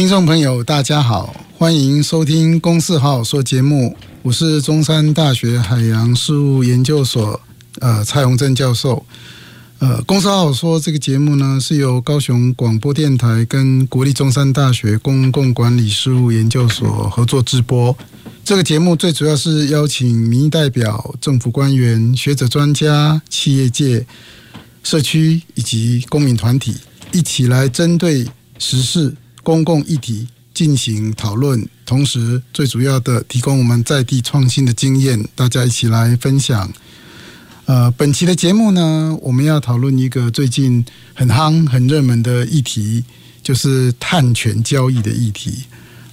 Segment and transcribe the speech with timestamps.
[0.00, 7.38] 听众朋友，大家好，欢迎收听《公事好好说》节目，我是中山大学海洋事务研究所
[7.80, 9.04] 呃蔡宏正教授。
[9.78, 17.94] 呃，《公事好好说》这个节目呢，是由高雄广播电台跟国立中山大学公共管理事务研究所合作制播。
[18.42, 24.06] 这个节目最主要是邀请民意代表、政府官员、学者专家、企业界、
[24.82, 26.74] 社区以及公民团体
[27.12, 28.26] 一起来针对
[28.58, 29.14] 时事。
[29.42, 36.72] 公共议题进行讨论，同时最主要的提供我们在地创新的经验，大家一起来分享。
[37.64, 43.04] 呃，本期的节目呢，我们要讨论一个最近很夯、很热门的议题，
[43.42, 45.64] 就是碳权交易的议题。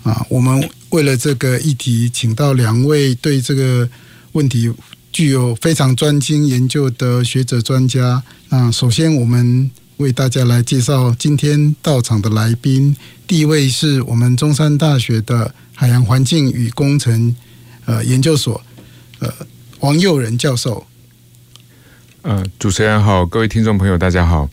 [0.04, 3.90] 啊，我们为了这个议题，请到两位对这个
[4.32, 4.72] 问题
[5.12, 8.24] 具有非常专精研究的学者专家。
[8.50, 9.70] 那首先我们。
[9.98, 12.96] 为大家来介绍今天到场的来宾。
[13.28, 17.36] 第一位是我们中山大学的海洋环境与工程
[17.84, 18.64] 呃研究所
[19.20, 19.30] 呃
[19.82, 20.88] 王佑仁教授。
[22.22, 24.50] 呃，主持人好，各位听众朋友大家好。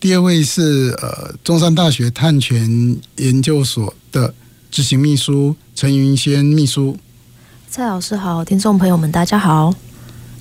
[0.00, 4.32] 第二位是呃中山大学碳权研究所的
[4.70, 6.96] 执行秘书陈云仙秘书。
[7.68, 9.74] 蔡老师好，听众朋友们大家好。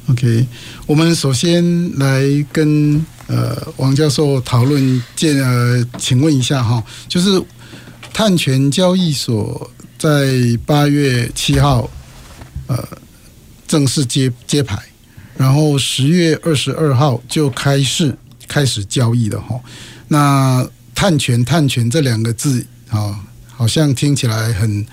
[0.07, 0.47] OK，
[0.85, 3.05] 我们首先来跟。
[3.27, 7.41] 呃，王教授讨论，见呃，请问一下哈，就是
[8.13, 10.31] 碳权交易所在
[10.65, 11.89] 八月七号
[12.67, 12.87] 呃
[13.67, 14.77] 正式揭揭牌，
[15.37, 18.15] 然后十月二十二号就开始
[18.47, 19.59] 开始交易了哈。
[20.07, 24.85] 那碳权碳权这两个字啊，好像听起来很。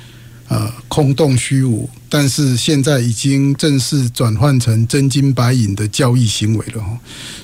[0.53, 6.85] 呃，空洞虚无，但是现在已经正式转换成真金白银的交易行为了，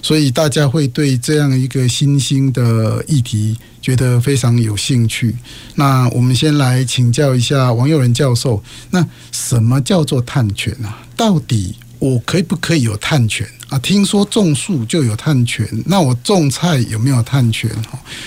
[0.02, 5.34] 所以大家会对这样一个新兴的议题觉得非常有兴趣。
[5.76, 11.06] 那我们先来请教一下王佑仁教授，那什么叫做碳权啊？
[11.16, 11.76] 到底？
[12.00, 13.78] 我可以不可以有碳权啊？
[13.80, 17.70] 听说种树就有碳权，那我种菜有没有碳权？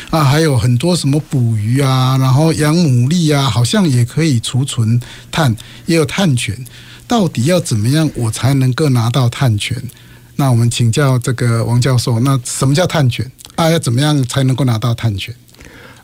[0.10, 5.00] 啊，还有很多什么捕鱼啊，然后养牡蛎啊，好像也可以储存
[5.32, 6.56] 碳，也有碳权。
[7.08, 9.76] 到底要怎么样我才能够拿到碳权？
[10.36, 13.70] 那我们请教这个王教授，那什么叫碳权啊？
[13.70, 15.34] 要怎么样才能够拿到碳权？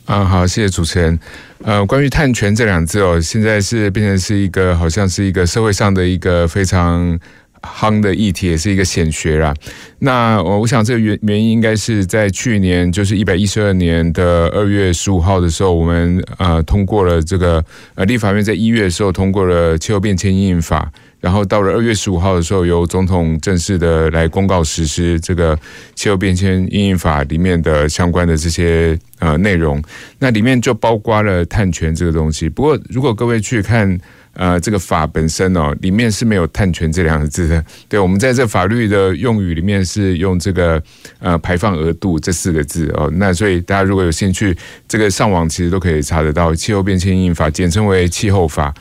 [0.04, 1.18] 啊，好，谢谢主持人。
[1.62, 7.18] 呃，关于碳权这两字哦，现在是变成是一个好像是一个社会上的一个非常。
[7.62, 9.54] 夯的议题也是一个显学啦。
[10.00, 17.64] 那我我想这个原原因应该是在去年，就是一百一十二年的二月十五号的时候，我们呃通过了这个
[17.94, 25.58] 呃立法院在一月的时候通过了气候变迁因应法，然后到了二月十五号的时候，由总统正式的来公告实施这个
[25.94, 29.82] 气候变迁应应法里面的相关的这些呃内容。
[30.20, 32.48] 那里面就包括了碳权这个东西。
[32.48, 33.98] 不过如果各位去看。
[34.38, 37.64] 呃，这个法本身哦，里面是没有碳权这两个字的。
[37.90, 40.80] 对，我们在这法律的用语里面是用这个
[41.18, 43.10] 呃排放额度这四个字哦。
[43.16, 44.56] 那所以大家如果有兴趣，
[44.86, 48.72] 这个上网其实都可以查得到《气候变迁应法》，简称为气候法。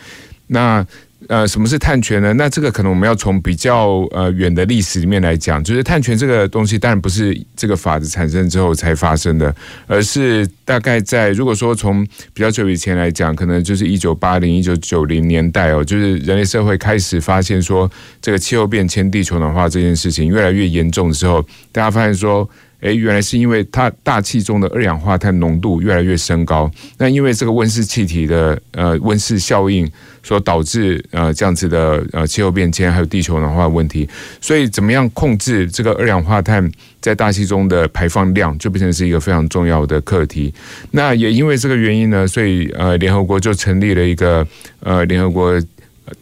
[0.50, 0.86] 那
[1.28, 2.34] 呃，什么是碳权呢？
[2.34, 9.54] 那这个可能我们要从比较呃远的历史里面来讲，就是碳权这个东西，当然不是这个法子产生之后才发生的，
[9.88, 22.50] 而是大概在如果说从比较久以前来讲，可能就是一九八零、一九九零年代哦，就是人类社会开始发现说，这个气候变迁、地球暖化这件事情越来越严重的时候，大家发现说。
[22.82, 29.90] 诶，原来是因为它大气中的二氧化碳浓度越来越升高，那因为这个温室气体的呃温室效应
[30.22, 34.08] 所导致呃这样子的呃气候变迁还有地球暖化问题，
[34.40, 40.54] 所以怎么样控制这个二氧化碳在大气中的排放量，就变成是一个非常重要的课题。
[40.92, 44.46] 那也因为这个原因呢，所以呃联合国就成立了一个
[44.82, 45.60] 呃联合国。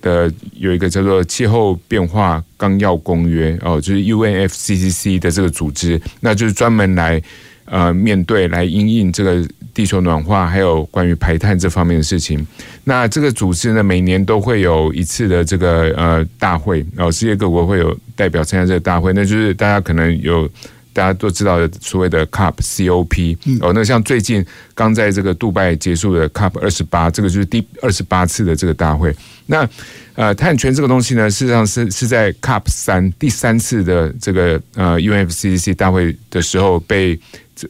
[0.02, 7.22] 的有一个叫做气候变化纲要公约哦，就是 UNFCCC 的这个组织，那就是专门来
[7.66, 12.46] 呃面对来因应这个地球暖化，还有关于排碳这方面的事情。
[12.84, 20.50] 那这个组织呢，每年都会有一次的这个呃大会，然后世界各国会有代表参加这个大会，那就是大家可能有
[20.96, 24.44] 大家都知道的所谓的 COP COP 哦，那像最近
[24.74, 29.14] 刚在这个杜拜结束的 COP 二十八，这个就是第二十八次的这个大会。
[29.48, 29.68] 那
[30.16, 37.20] 呃，碳权这个东西呢，事实上是是在 COP 三第三次的这个呃 UNFCCC 大会的时候被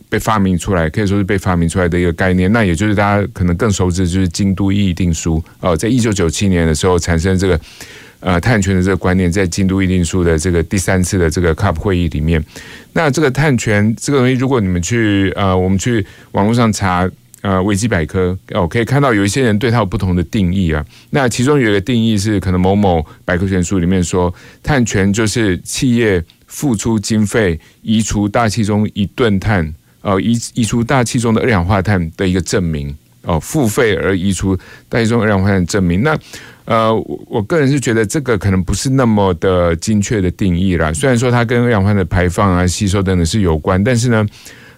[0.07, 2.51] 被发明出来，可以说是被发明出来的一个概念。
[2.51, 7.60] 那也就是大家可能更熟知的就是京都议定书哦，在一九九七年的时候产生这个。
[8.25, 12.44] 呃，碳权的这个观念，在京都议定书的这个第三次的这个 COP 会议里面，
[12.94, 17.07] 那这个碳权这个东西，如果你们去呃，我们去网络上查
[17.42, 20.83] 呃维基百科哦，可以看到有一些人对它有不同的定义啊。
[21.12, 24.33] 那其中有一个定义是，可能某某百科全书里面说，
[24.63, 29.71] 碳权就是企业付出经费移除大气中一吨碳，
[30.01, 34.57] 呃，移移除大气中的二氧化碳的一个证明哦，付费而移除
[34.89, 36.01] 大气中二氧化碳证明。
[36.01, 36.18] 那
[36.65, 40.91] 呃，我我个人是觉得这个可能不是那么的精确的定义啦。
[40.91, 44.25] 虽然说它跟二氧化碳的排放啊、吸收等等是有关，但是呢，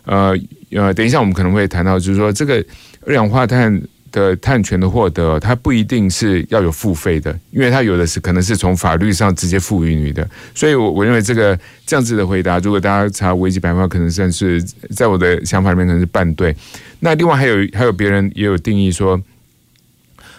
[0.04, 0.38] 呃
[0.72, 2.62] 呃，等一下我们可能会谈到，就是说这个
[3.06, 3.82] 二氧化碳
[4.12, 10.30] 的碳权的获得，它不一定是要有付费的，因为它有的是可能是从法律上直接赋予你的。
[10.54, 14.62] 所以我我认为这个这样子的回答，如果大家查维基百科，可能算是
[14.94, 16.54] 在我的想法里面可能是半对。
[17.00, 19.18] 那另外还有还有别人也有定义说。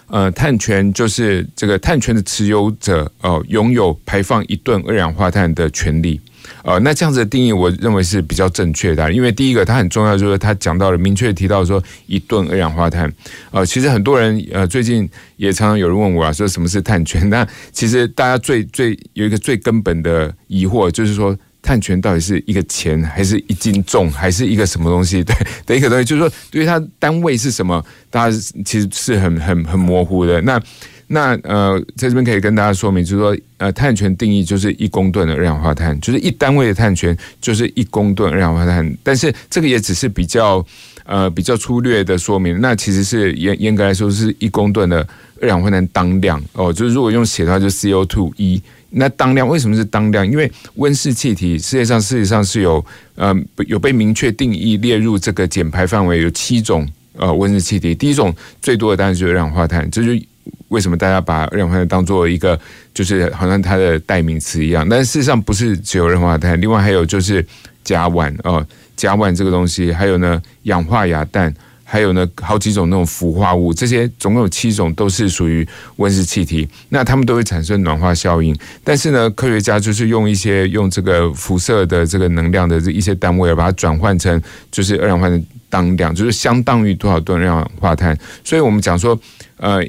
[0.09, 6.19] 呃，碳权就是这个碳权的持有者哦，拥有排放一吨二氧化碳的权利。
[6.63, 9.13] 呃，那这样子的定义，我认为是比较正确的。
[9.13, 13.11] 因为第一个，它很重要，就是他讲到了明确提到说一吨二氧化碳。
[13.51, 15.07] 呃，其实很多人呃最近
[15.37, 17.29] 也常常有人问我啊，说什么是碳权？
[17.29, 21.37] 那其实大家最最有一个最根本的疑惑，就是说。
[21.69, 25.21] 碳权到底是一个钱，还是一斤重，还是一个什么东西？
[25.23, 25.35] 对
[25.67, 28.35] 的一个东西，就是说，对于它单位是什么，大家
[28.65, 30.41] 其实是很很很模糊的。
[30.41, 30.59] 那
[31.05, 38.97] 那呃，在这边可以跟大家说明，就是说，呃，碳权定义就是一公吨的二氧化碳，就是一单位的碳权就是一公吨二氧化碳。
[39.03, 40.65] 但是这个也只是比较
[41.03, 45.07] 呃比较粗略的说明，那其实是严严格来说是一公吨的
[45.39, 48.59] 二氧化碳当量哦，就是如果用写的话，就 CO two 一。
[48.91, 50.25] 那当量为什么是当量？
[50.25, 52.83] 因为温室气体世界上事实上是有
[53.15, 53.33] 呃
[53.67, 57.93] 有被明确定义列入这个减排范围，有七种呃温室气体。
[57.93, 60.21] 第一种最多的当然就是二氧化碳，这就是
[60.69, 62.59] 为什么大家把二氧化碳当做一个
[62.93, 64.87] 就是好像它的代名词一样。
[64.89, 67.45] 但事实上不是只有二氧化碳，另外还有就是
[67.83, 68.65] 甲烷哦，
[68.95, 71.53] 甲烷这个东西，还有呢氧化亚氮。
[71.91, 76.69] 还有呢，好几种那种氟化物，这些总共有七种，都是属于温室气体。
[76.89, 78.55] 那它们都会产生暖化效应。
[78.83, 84.39] 但是呢，科学家就是用一些用这个辐射的这个能量的这一些单位，把它转换成
[84.69, 88.15] 就是二氧化碳当量，就是相当于多少吨二氧化碳。
[88.43, 89.19] 所以我们讲说，
[89.57, 89.83] 呃，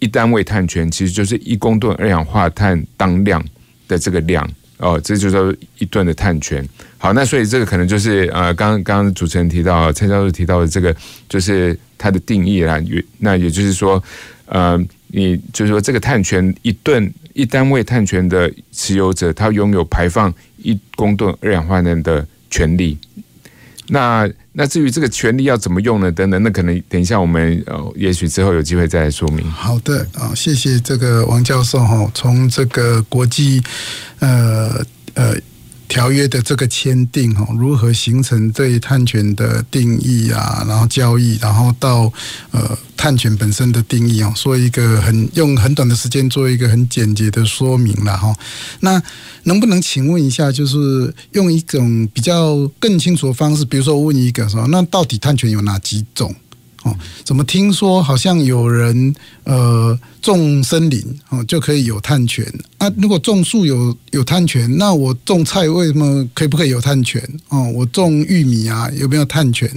[0.00, 3.40] 一单位碳权其实就是一公吨二氧化碳当量
[3.86, 4.44] 的这个量。
[4.78, 6.68] 哦，这就是一吨的碳权。
[7.06, 10.92] 好，那所以这个可能就是呃，刚刚主持人提到，蔡教授提到的这个，
[11.28, 12.82] 就是它的定义啦。
[13.18, 14.02] 那也就是说，
[14.46, 14.76] 呃，
[15.06, 22.98] 你就是说这个碳权一吨一单位碳权的持有者，他拥有排放一公吨二氧化碳的权利。
[23.86, 26.10] 那那至于这个权利要怎么用呢？
[26.10, 29.48] 等等，那可能等一下我们呃，也许之后有机会再来说明。
[29.48, 33.62] 好的啊，谢谢这个王教授哈，从这个国际
[34.18, 35.36] 呃呃。
[35.88, 40.64] 条约的这个签订哈，如何形成对碳权的定义啊？
[40.66, 42.12] 然后交易，然后到
[42.50, 48.34] 呃碳权本身的定义啊，说一个很用很短的时间做一个很简洁的说明了哈。
[48.80, 49.00] 那
[49.44, 56.34] 能不能请问一下，就是用一种比较更清楚的方式，比如说问一个说，那到底碳权有哪几种？
[56.82, 59.14] 哦，怎么听说好像有人
[59.44, 59.98] 呃？
[60.26, 62.44] 种森林哦，就可以有碳权
[62.78, 62.92] 啊。
[62.96, 67.62] 如果种树有有碳权，那我种菜为什么可不可以有碳权哦？
[67.72, 69.70] 我种玉米啊，有没有碳权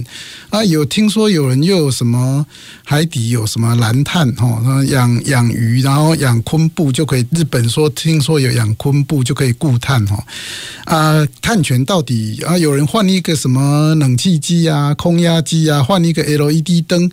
[0.48, 0.64] 啊？
[0.64, 2.44] 有听说有人又有什么
[2.84, 4.84] 海底有什么蓝碳哦？
[4.88, 7.24] 养养鱼，然后养昆布就可以。
[7.30, 10.24] 日本说听说有养昆布就可以固碳哦。
[10.86, 12.58] 啊，碳权到底啊？
[12.58, 17.08] 有人换一个什么冷气机啊、空压机啊，换一个 LED 灯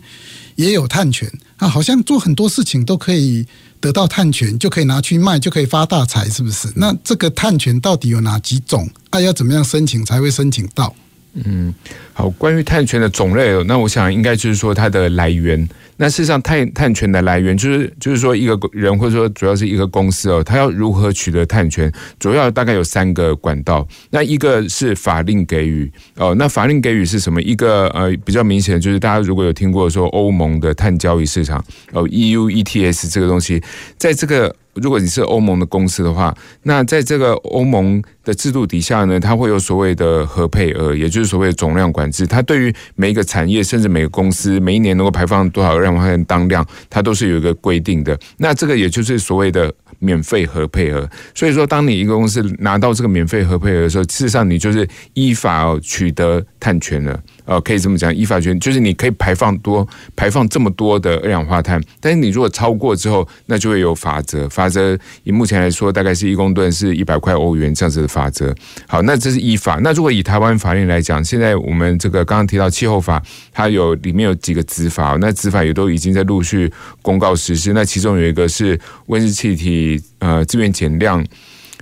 [0.56, 1.30] 也有碳权。
[1.58, 3.46] 啊，好像做很多事情都可以
[3.80, 6.68] 得到碳权，就可以拿去卖，就可以发大财，是不是？
[6.76, 8.88] 那这个碳权到底有哪几种？
[9.10, 10.94] 啊，要怎么样申请才会申请到？
[11.34, 11.72] 嗯，
[12.18, 15.68] 好，关于碳权的种类，那我想应该就是说它的来源。
[15.98, 23.86] 那事实上，碳碳权的来源就是就是说一个人或者说主要是一个公司哦，他要如何取得碳权，主要大概有三个管道。
[24.10, 27.40] 那一个是法令给予哦，那法令给予是什么？
[27.40, 33.62] 一个呃比较明显的就是大家如果有听过说欧盟的碳交易市场哦，EU ETS 这个东西，
[33.96, 48.18] 在这个如果你是欧盟的公司的话，那在这个欧盟的制度底下呢，它会有所谓的核配额，也就是所谓的总量管它对于每一个产业，甚至每个公司，每一年能够排放多少二氧化碳当量，它都是有一个规定的。
[48.38, 51.08] 那这个也就是所谓的免费核配额。
[51.34, 57.20] 所以说，当你一个公司拿到这个免费核配额的时候，事实上你就是依法取得碳权了。
[57.48, 64.46] 呃，可以这么讲，依法权就是你可以排放多排放这么多的二氧化碳，但是你如果超过之后，那就会有罚则。
[64.50, 68.54] 罚则以目前来说，大概是一公吨是一百块欧元这样子的罚则。
[68.86, 69.80] 好，那这是依法。
[69.82, 77.72] 那如果以台湾法令来讲，现在我们这个刚刚提到气候法，它有里面有几个子法，那子法也都已经在陆续公告实施。
[77.72, 81.24] 那其中有一个是温室气体呃自愿减量。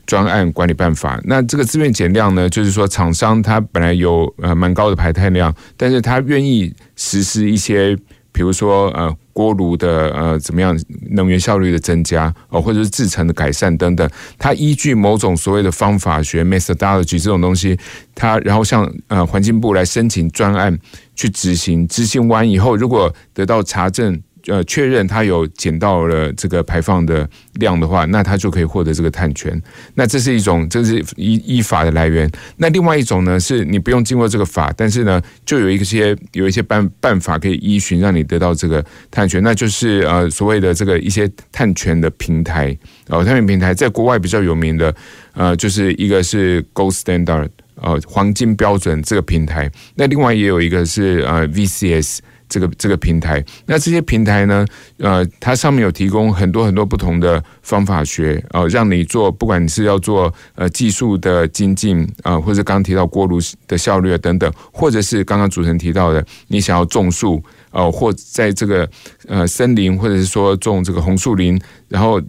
[0.06, 7.96] 专案管理办法，那这个自愿减量呢，就是说厂商他本来有呃蛮高的排碳量，但是他愿意实施一些，
[8.32, 10.78] 比如说呃锅炉的呃怎么样
[11.10, 14.08] 能源效率的增加哦，或者是制成的改善等等，
[14.38, 17.78] 他依据某种所谓的方法学 methodology 这种东西，
[18.14, 20.78] 他然后向呃环境部来申请专案
[21.14, 24.22] 去执行，执行完以后如果得到查证。
[24.48, 29.60] 呃，确认他有减到了这个排放的量的话，那他就可以获得这个碳权。
[29.94, 32.30] 那这是一种，这是依依法的来源。
[32.56, 39.42] 那另外一种呢，是你不用经过这个法，但是呢，就有一些有一些办办法可以依循，让你得到这个碳权。
[39.42, 42.76] 那就是呃，所谓的这个一些碳权的平台
[43.08, 44.94] 呃，碳权平台在国外比较有名的，
[45.34, 47.48] 呃，就是一个是 Gold Standard
[47.82, 49.68] 呃，黄金标准这个平台。
[49.96, 52.18] 那另外也有一个是呃 VCS。
[52.48, 54.66] 这个这个平台，那这些平台呢，
[54.98, 68.88] 呃，它上面有提供很多很多不同的方法学，呃，让你做，不管你是要做呃技术的精进啊，呃，或者刚刚提到锅炉的效率啊等等，或者是刚刚主持人提到的，你想要种树，呃，或在这个
[69.26, 72.20] 呃森林，或者是说种这个红树林，然后。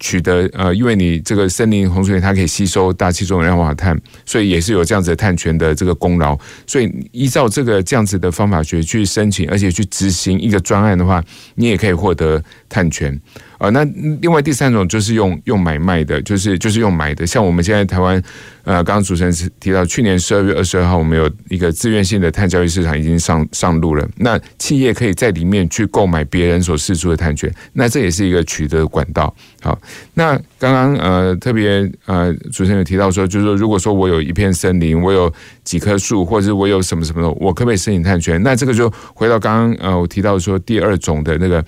[0.00, 6.38] 取得呃，因为你这个森林洪水它可以吸收大气中的二氧化碳，所以也是有这样子的碳权的这个功劳。
[6.66, 11.22] 所以依照这个这样子的方法学去申请，而且去执行一个专案的话，
[11.56, 13.20] 你也可以获得碳权。
[13.58, 13.84] 啊，那
[14.22, 18.22] 另外第三种就是用用买卖的，就是就是用买的，像我们现在台湾，
[18.62, 24.08] 呃，刚刚主持人提到，去年十二月二十二号，我们有一个自愿性的碳交易市场已经上上路了。
[24.16, 29.34] 那企业可以在里面去购买别人所释出的碳权，那这也是一个取得管道。
[29.60, 29.76] 好，
[30.14, 35.32] 那刚刚呃特别呃主持人有提到说，就是说如果说我有一片森林，我有
[35.64, 38.40] 几棵树，或者是我有什么什么的，我可不可以申请碳权？
[38.44, 41.64] 那这个就回到刚刚呃我提到说第二种的那个。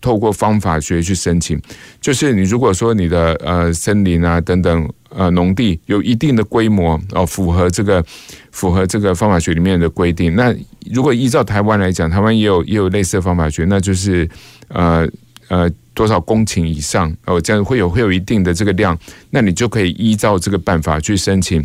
[0.00, 1.60] 透过方法学去申请，
[2.00, 8.04] 就是你如果说你的呃森林啊等等呃农地有一定的规模哦，符合这个
[8.50, 10.54] 符合这个方法学里面的规定，那
[10.92, 14.28] 如果依照台湾来讲，台湾也有也有类似的方法学，那就是
[14.68, 15.08] 呃
[15.48, 18.98] 呃多少公顷以上哦，这样会有会有一定的这个量，
[19.30, 21.64] 那你就可以依照这个办法去申请。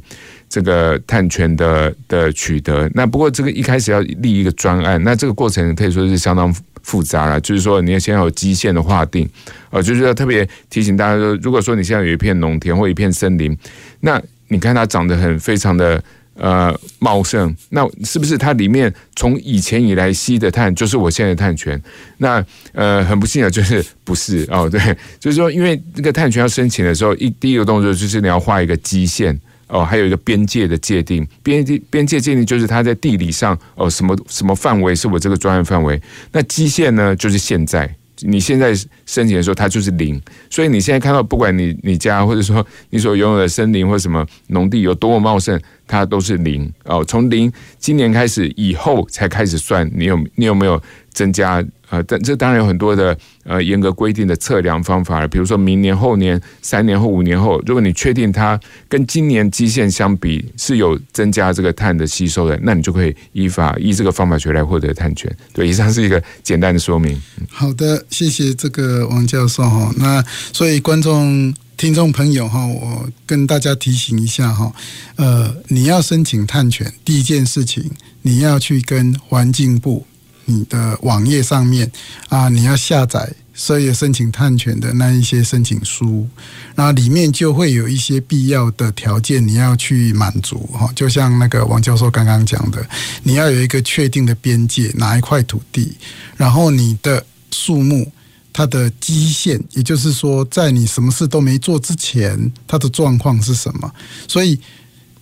[0.50, 2.89] 这个碳权的的取得。
[2.94, 6.53] 那不过这个一开始要立一个专案，那这个过程可以说是相当。
[6.82, 9.29] 复杂了，就是说你要先有基线的划定，
[9.70, 13.56] 呃，就是要特别提醒大家说，如果说你现在有一片农田或一片森林，
[14.00, 16.01] 那你看它长得很非常的
[16.36, 21.79] 呃茂盛，那是不是它里面从以前以来吸的碳就是我现在的碳权？
[22.18, 24.79] 那呃很不幸的就是不是哦，对，
[25.20, 29.39] 就是说因为这个碳权要申请的时候，一第一个动作就是你要画一个基线。
[29.69, 36.01] 哦，还有一个边界的界定，边界边界界定就是它在地理上哦，什么什么范围是我这个专业范围？
[36.31, 38.73] 那基线呢，就是现在你现在
[39.05, 40.21] 申请的时候，它就是零。
[40.49, 45.57] 所以你现在看到，不管你你家或者说你所拥有的森林或什么农地有多么茂盛，
[45.89, 47.03] 它都是零哦。
[47.03, 50.81] 从零今年开始以后才开始算，你有你有没有
[51.12, 51.65] 增加？
[51.89, 65.36] 呃，但这当然有很多的呃严格规定的测量方法，比如说明年、后年、三年后、五年后，如果你确定它跟今年基线相比是有增加这个碳的吸收的，那你就可以依法依这个方法学来获得碳权。
[65.51, 67.19] 对，以上是一个简单的说明。
[67.50, 69.91] 好的，谢谢这个王教授哈。
[69.98, 74.69] 那所以观众、听众朋友哈，我跟大家提醒一下哈，
[75.15, 77.89] 呃，你要申请探权，第一件事情
[78.21, 80.05] 你要去跟环境部。
[80.43, 81.89] 你的网页上面
[82.27, 86.27] 啊，你要下载所有申请探权的那一些申请书，
[86.75, 90.91] 那里面就会有一些必要的条件，你要去满足哈。
[90.93, 92.86] 就像那个王教授刚刚讲的，
[93.24, 95.95] 你要有一个确定的边界，哪一块土地，
[96.36, 98.12] 然后你的树木
[98.51, 103.91] 它的基线，也就是说，在你什么事都没做之前，它的状况是什么？
[104.27, 104.60] 所以。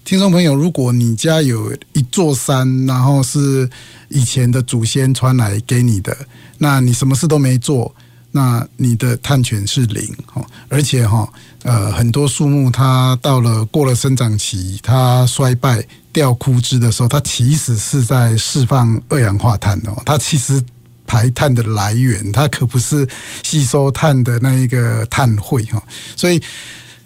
[0.08, 3.70] 听众朋友，如果你家有一座山，然后是
[4.08, 6.16] 以前的祖先传来给你的，
[6.60, 7.94] 那你什么事都没做，
[8.32, 11.28] 那你的碳权是零哦，而且哈
[11.64, 20.64] 呃很多树木它到了过了生长期，它衰败掉枯枝的时候，它其实是在释放二氧化碳哦，它其实
[21.08, 23.08] 排碳的来源，它可不是
[23.42, 25.82] 吸收碳的那一个碳汇哈，
[26.16, 26.40] 所以。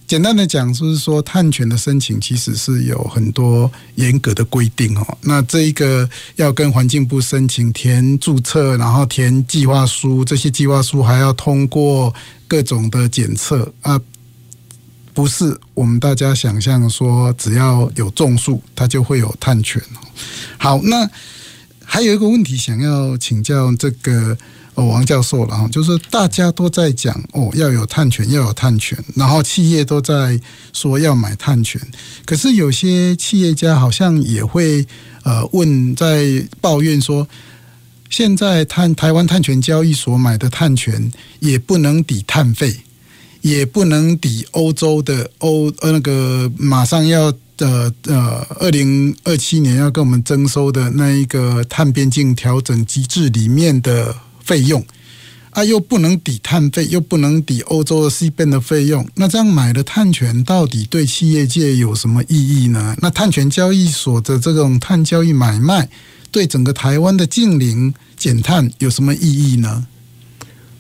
[0.08, 5.18] 简单的讲，就是说碳权的申请其实是有很多严格的规定哦。
[5.22, 12.14] 那这一个要跟环境部申请填注册，然后填计划书，这些计划书还要通过
[12.46, 13.98] 各种的检测啊，
[15.14, 19.82] 不是我们大家想象说只要有种树，它就会有碳权。
[20.58, 21.10] 好，那
[21.92, 24.38] 还有一个问题想要请教这个。
[24.74, 30.40] 哦，王教授了哈，就是大家都在讲哦，要有碳权，要有碳权，然后企业都在
[30.72, 31.80] 说要买碳权，
[32.24, 34.88] 可是有些企业家好像也会
[35.24, 37.28] 呃问，在抱怨说，
[38.10, 42.78] 现在碳台湾碳权交易所买的碳权也不能抵碳费，
[43.42, 54.16] 也不能抵欧洲的欧呃那个马上要的呃二零二七年要跟我们征收的那一个碳边境调整机制里面的。
[54.44, 54.84] 费用
[55.52, 62.96] 啊，又不能抵碳费，又不能抵欧洲的 CBAM 的费用，那这样买的碳权到底对企业界有什么意义呢？
[63.02, 65.88] 那碳权交易所的这种碳交易买卖，
[66.32, 69.86] 对整个台湾的净零减碳有什么意义呢？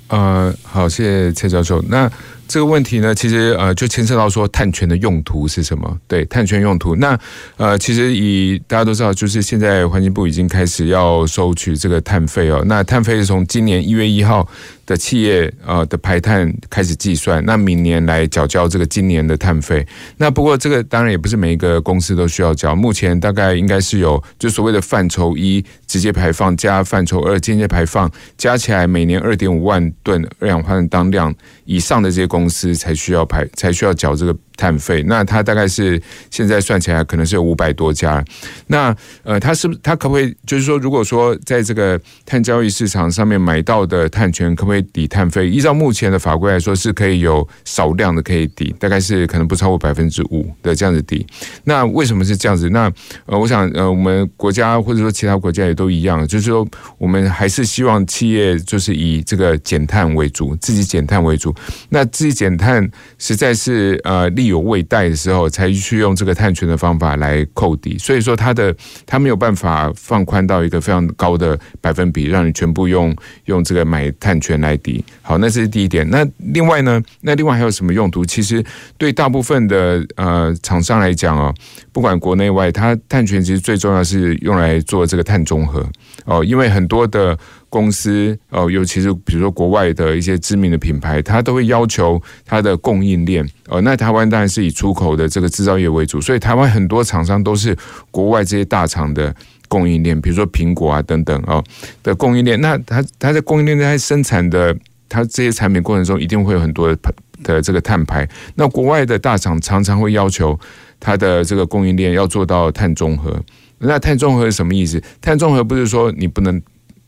[0.07, 1.81] 呃，好，谢谢蔡教授。
[1.87, 2.11] 那
[2.51, 5.97] 这个问题呢，其实呃，就牵涉到说碳权的用途是什么？
[6.05, 6.97] 对，碳权用途。
[6.97, 7.17] 那
[7.55, 12.61] 呃，其实以大家都知道，就是现在环境部已经开始要收取这个碳费哦。
[12.65, 14.45] 那碳费是从今年一月一号
[14.85, 19.87] 的企业呃的排碳开始计算，那明年来缴交这个今年的碳费。
[20.17, 34.35] 那不过这个当然也不是每一个公司都需要缴，目前大概应该是有就所谓的范畴一直接排放加范畴二间接排放加起来每年二点五万吨二氧化碳当量以上的这些公公司才需要排才需要缴这个。
[34.57, 38.23] 碳费，那它大概是现在算起来可能是有五百多家。
[38.67, 45.49] 那呃，它是不它可不可以就是说，如果说在这个碳交易市场上面买到的碳权，可不可以抵碳费？
[45.49, 51.25] 依照目前的法规来说，是可以有少量的可以抵，大概是可能不超过百分之五的这样子抵。
[51.63, 52.69] 那为什么是这样子？
[52.69, 52.91] 那
[53.25, 61.53] 呃，我想呃，我们国家或者说其他国家也都一样，就是说我们还是希望企业就是以这个减碳为主，自己减碳为主。
[61.89, 64.51] 那自己减碳实在是呃利。
[64.51, 68.75] 有未贷的时候，才去用这个碳权的方法来扣抵，所以说它的
[69.05, 75.01] 它没有办法放宽到一个非常高的百分比，让你全部用用这个买碳权来抵。
[75.21, 76.05] 好，那这是第一点。
[76.09, 77.01] 那另外呢？
[77.21, 78.25] 那另外还有什么用途？
[78.25, 78.61] 其实
[78.97, 81.53] 对大部分的呃厂商来讲哦，
[81.93, 85.87] 不管国内外，它碳权其实最重要是用来做这个碳中和
[86.25, 87.37] 哦，因为很多的。
[87.71, 93.79] 公司哦，尤其是比如说国外的一些知名的品牌，它都会要求它的供应链哦。
[93.79, 97.73] 那台湾当然是以出口的这个制造业为主，所以台湾很多厂商都是
[98.11, 99.33] 国外这些大厂的
[99.69, 101.63] 供应链，比如说苹果啊等等哦
[102.03, 102.59] 的供应链。
[102.59, 104.75] 那它它在供应链在生产的
[105.07, 106.97] 它这些产品过程中，一定会有很多的
[107.41, 108.27] 的这个碳排。
[108.55, 110.59] 那国外的大厂常常会要求
[110.99, 113.41] 它的这个供应链要做到碳中和。
[113.79, 115.01] 那碳中和是什么意思？
[115.21, 116.61] 碳中和不是说你不能。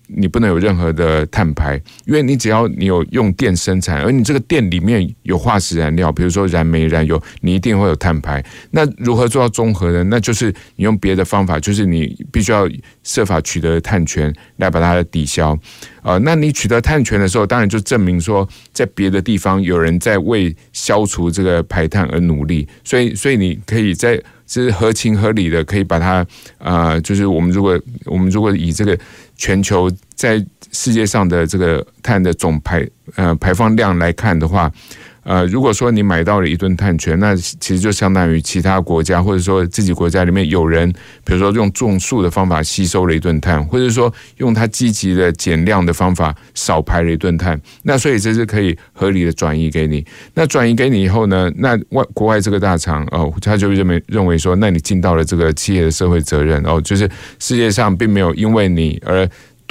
[0.08, 8.44] 你不能有任何的碳排，因为你只要你有用电生产，而你这个电里面有化石燃料，比如说燃煤、燃油，你一定会有碳排。
[8.72, 10.04] 那如何做到综合呢？
[10.04, 12.70] 那就是你用别的方法，就是你必须要
[13.04, 15.58] 设法取得碳权来把它抵消。
[16.02, 24.22] 啊，那你取得碳权的时候，当然就证明说，在别的地方有人在为消除这个排碳而努力，所以，所以你可以在。
[24.46, 26.18] 是合情合理的，可以把它
[26.60, 28.96] 啊、呃，就是我们如果我们如果以这个
[29.36, 34.72] 全球在世界上的这个碳的总排呃排放量来看的话。
[35.23, 40.91] 呃，如果说你买到了一吨碳权，那其实就相当于其他国家或者说自己国家里面有人，
[41.23, 50.05] 比如说用种树的方法吸收了一吨碳，或者说用它积极的减量的方法少排了一吨碳，那所以这是可以合理的转移给你。
[50.33, 57.09] 那转移给你以后呢，那外国外这个大厂哦，他就认为认为说，那你尽到了这个企业的社会责任哦，就是
[57.39, 59.27] 世界上并没有因为你而。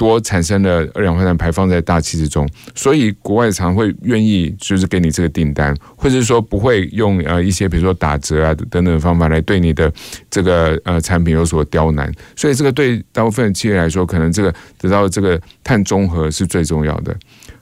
[0.07, 9.91] 多产生的二氧化碳排放在大气之中，所以国外常会愿意就是给你这个订单，或者是说不会用呃一些比如说打折啊等等方法来对你的
[10.29, 17.15] 这个呃产品有所刁难，所以这个对大部分企业来说，可能这个得到这个碳中和是最重要的。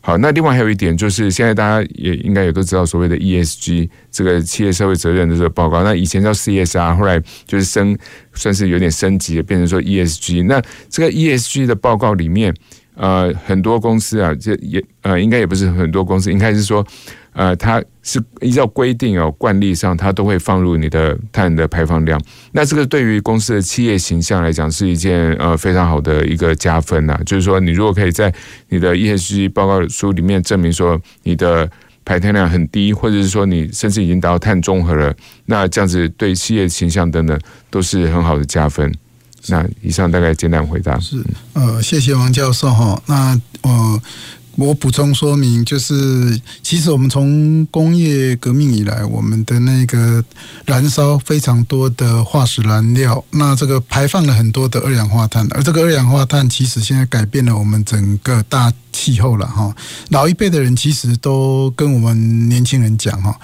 [0.04, 5.84] 好，那另外还有一点就是，现在大家也应该也都知道所谓的 ESG 这个企业社会责任的这个报告。
[5.84, 7.96] 那以前叫 CSR，后来就是升，
[8.34, 10.46] 算是有点升级，变成说 ESG。
[10.46, 10.60] 那
[10.90, 12.52] 这个 ESG 的报告里面，
[12.96, 16.84] 呃，很多公司啊，这也呃，应该也不是很多公司，应该是说，
[17.34, 22.20] 呃，它是依照规定哦，惯例上它都会放入你的碳的排放量。
[22.52, 28.34] 那这个对于公司的企业形象来讲，是一件呃非常好的一个加分呐、就是说，你如果可以在
[28.70, 31.70] 你的 ESG 报告书里面证明说你的
[32.04, 35.16] 排碳量很低，或者是说你甚至已经达到碳中和了，
[35.46, 37.40] 那这样子对企业形象等等
[37.70, 38.92] 都是很好的加分。
[39.48, 41.00] 那以上大概简单回答。
[41.00, 43.02] 是，呃，谢谢王教授哈。
[43.08, 44.02] 那呃，
[44.56, 50.24] 我补充说明，就是其实我们从工业革命以来，我们的那个
[50.66, 59.74] 燃烧非常多的化石燃料，那这个排放了很多的二氧化碳，而这个二氧化碳其实现在改变了我们整个大气候了哈。
[60.10, 63.40] 老一辈的人其实都跟我们年轻人讲哈，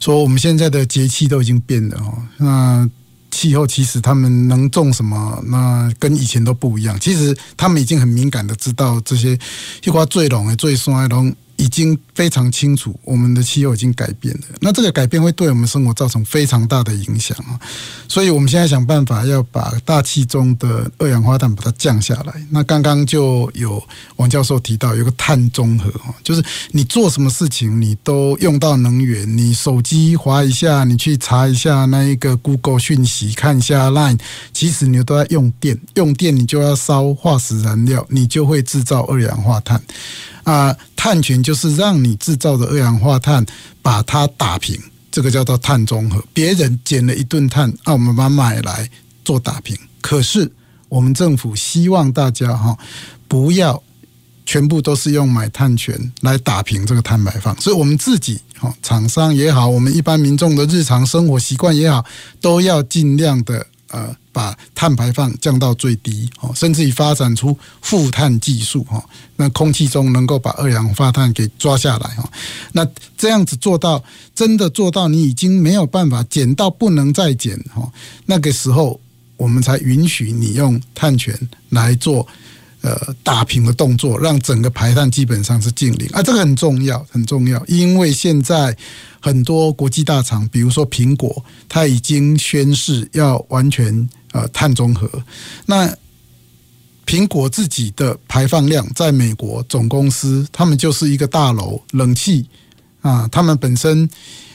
[0.00, 2.12] 说我们现在的节气都已经变了哈。
[2.38, 2.90] 那
[3.38, 6.98] 气候其实他们能种什么，那跟以前都不一样。
[6.98, 9.38] 其实他们已经很敏感的知道这些
[9.84, 11.32] 一瓜最冷的、最酸的东。
[11.58, 14.42] 已经非常清楚，我们的气候已经改变了。
[14.60, 17.58] 那这个改变会对我们生活造成非常大的影响啊！
[18.08, 22.32] 所以我们现在想办法要把大气中的二氧化碳把它降下来。
[22.50, 23.82] 那刚刚就有
[24.16, 29.36] 王教授提到，有个碳中和啊，就是你做什么事情，你都用到能源。
[29.36, 34.18] 你手机滑一下，你去查一下那一个 Google 讯息，看一下 Line，
[34.52, 35.76] 其实你都在用电。
[35.96, 39.82] 用电你就要烧化石燃料，你就会制造二氧化碳。
[40.50, 43.44] 啊，碳权就是让你制造的二氧化碳
[43.82, 44.80] 把它打平，
[45.10, 46.24] 这个叫做碳中和。
[46.32, 48.88] 别人捡了一吨碳，啊，我们把它买来
[49.22, 49.76] 做打平。
[50.00, 50.50] 可是
[50.88, 52.74] 我们政府希望大家哈，
[53.28, 53.82] 不要
[54.46, 62.02] 全部都是用买碳权来打平这个碳排放，所以我们自己哈，厂商也好，我们一般民众的日常生活习惯也好，
[62.40, 63.66] 都要尽量的。
[63.90, 69.02] 呃，把碳排放降到最低哦，甚至于发展出负碳技术哈，
[69.36, 72.30] 那空气中能够把二氧化碳给抓下来哈，
[72.72, 74.02] 那这样子做到
[74.34, 77.90] 真的做到，你已经没有办法减到不能再减哦，
[78.26, 79.00] 那个时候
[79.36, 81.34] 我们才允许你用碳权
[81.70, 82.26] 来做
[82.82, 88.76] 呃打平的动作，让整个排碳基本上是净零啊，这个很重要很重要，因为现在。
[89.20, 95.10] 很多国际大厂，比如说苹果，它已经宣誓要完全呃碳中和。
[95.66, 95.92] 那
[97.04, 102.46] 苹果自己的排放量，在美国总公司，他们就是一个大楼冷气
[103.00, 104.08] 啊，他们本身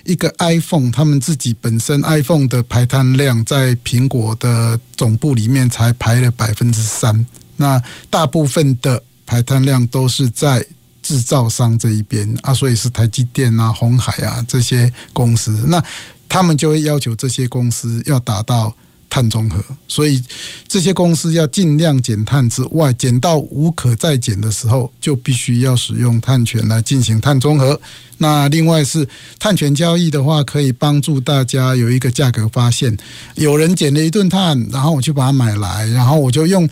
[0.06, 7.26] 一个 iPhone，他们自己本身 iPhone 的排碳量，在苹果的总部里面才排了百分之三。
[7.58, 10.66] 那大部分的排碳量都是在。
[11.06, 15.84] 制造商这一边啊，所以是台积电啊、红海啊这些公司，那
[16.30, 18.74] 他们就会要求这些公司要达到
[19.10, 20.24] 碳中和，所以
[20.66, 27.78] 这些公司要尽量减碳之外，减到无可再减的时候，就必须要使用碳权来进行碳中和。
[28.20, 29.06] 那另外是
[29.38, 32.98] 碳权交易的话，可以帮助大家有一个价格发现，
[33.36, 36.70] 有人减了一吨碳，然后我就把它买来，然后我就用。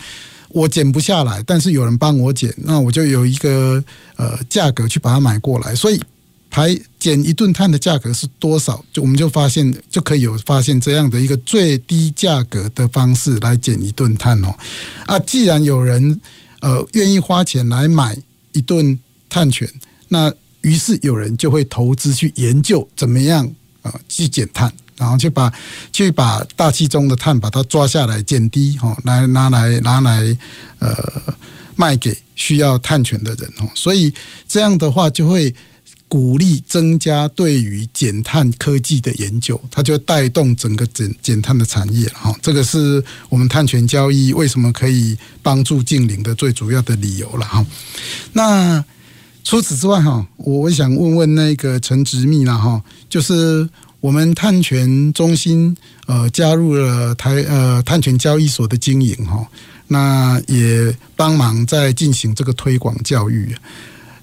[0.53, 3.83] 我减不下来，但是有人帮我减，那我就有一个
[4.15, 5.75] 呃价格去把它买过来。
[5.75, 5.99] 所以
[6.49, 8.83] 排减一吨碳的价格是多少？
[8.91, 14.53] 就我们就发现就可以有发现这样的一个最低价格的方式来减一吨碳哦。
[15.05, 16.19] 啊，既然有人
[16.59, 18.17] 呃愿意花钱来买
[18.51, 19.69] 一吨碳权，
[20.09, 23.45] 那于是有人就会投资去研究怎么样
[23.81, 24.71] 啊、呃、去减碳。
[25.01, 25.51] 然后去把
[25.91, 30.37] 去把大气中的碳把它抓下来减低哦，来拿来拿来
[30.77, 30.95] 呃
[31.75, 34.13] 卖给需要碳权的人哦，所以
[34.47, 35.53] 这样的话就会
[36.07, 42.31] 鼓励增加对于减碳科技的研究，它就带动整个减减碳的产业哈。
[42.39, 47.65] 这个是我们碳权交易为什么可以帮助净零的最主要的理由了哈。
[48.33, 48.85] 那
[49.43, 53.67] 除此之外哈，我想问问那个陈植密了哈，就是。
[54.01, 59.47] 我们碳权中心呃加入了台呃碳权交易所的经营哈，
[59.87, 63.55] 那也帮忙在进行这个推广教育。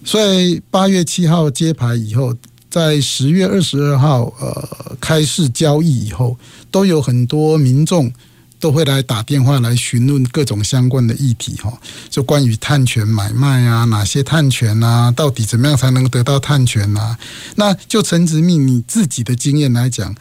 [0.04, 2.34] 所以八月七号揭牌以后，
[2.68, 6.36] 在十月二十二号呃开市交易以后，
[6.70, 8.12] 都有很多民众。
[8.60, 11.72] 都会来打电话来询问各种相关的议题哈，
[12.10, 17.16] 就关于碳权买卖啊，哪些碳权啊，到底怎么样才能得到碳权啊？
[17.56, 20.14] 那就陈执秘你自己的经验来讲，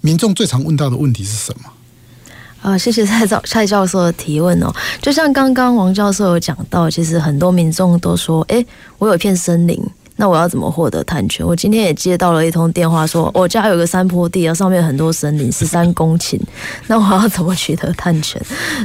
[0.00, 1.70] 民众最常问到的问题是什么？
[2.60, 4.74] 啊，谢谢蔡教蔡教授的提问哦。
[5.00, 8.64] 就像刚刚王教授有讲到，其实很多民众都说，哎，
[8.98, 9.80] 我有一片森林。
[10.20, 11.46] 那我要怎么获得探权？
[11.46, 16.38] 我今天也接到了一通电话说，我家有个山坡地啊，上面很多森林，十三公顷，
[16.88, 18.42] 那我要怎么取得探权？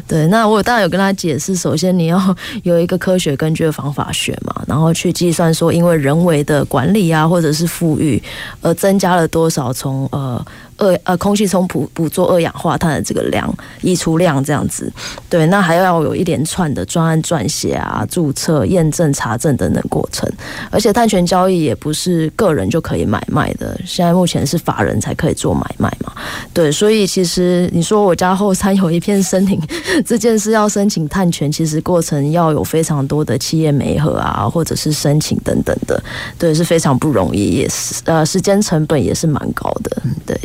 [0.07, 8.21] 对，那我当然有跟他解释，首先你要有一个科学根据的方法学嘛，然后去计算说，因为人为的管理啊，或者是富裕，
[8.61, 10.45] 而增加了多少从呃。
[10.83, 14.91] 二呃，空气中捕捕捉二氧化碳的这个量，溢出量这样子，
[15.29, 20.29] 对，那还要有一连串的专案撰写啊、注册、验证、查证等等过程，
[20.69, 26.11] 而且碳权交易也不是个人就可以买卖的，现在目前是法人才可以做买卖嘛，
[26.53, 29.59] 对，所以其实你说我家后山有一片森林，
[30.05, 36.01] 这件事要申请碳权，其实过程要有非常多的企业媒合啊，或者是申请等等的，
[36.37, 40.37] 对，是非常不容易，也是呃时间成本也是蛮高的，对。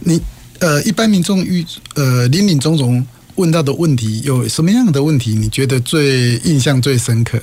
[0.00, 0.20] 你
[0.60, 5.34] 呃，一般民众遇呃林林总总问到的问题，有什么样的问题？
[5.34, 7.38] 你觉得最印象最深刻？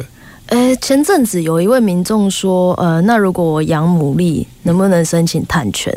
[0.48, 5.92] 呃，前阵子有一位民众说，呃，那如果我养牡蛎，能不能申请碳权.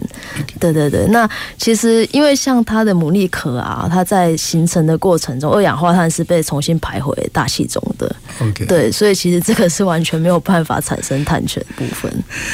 [0.59, 1.29] 对对对，那
[1.59, 8.17] 其实因为像它的牡蛎壳啊，它在形成的过程中，二氧化碳是被重新排回大气中的。
[8.41, 12.11] OK，对，所以其实这个是完全没有办法产生碳权的部分。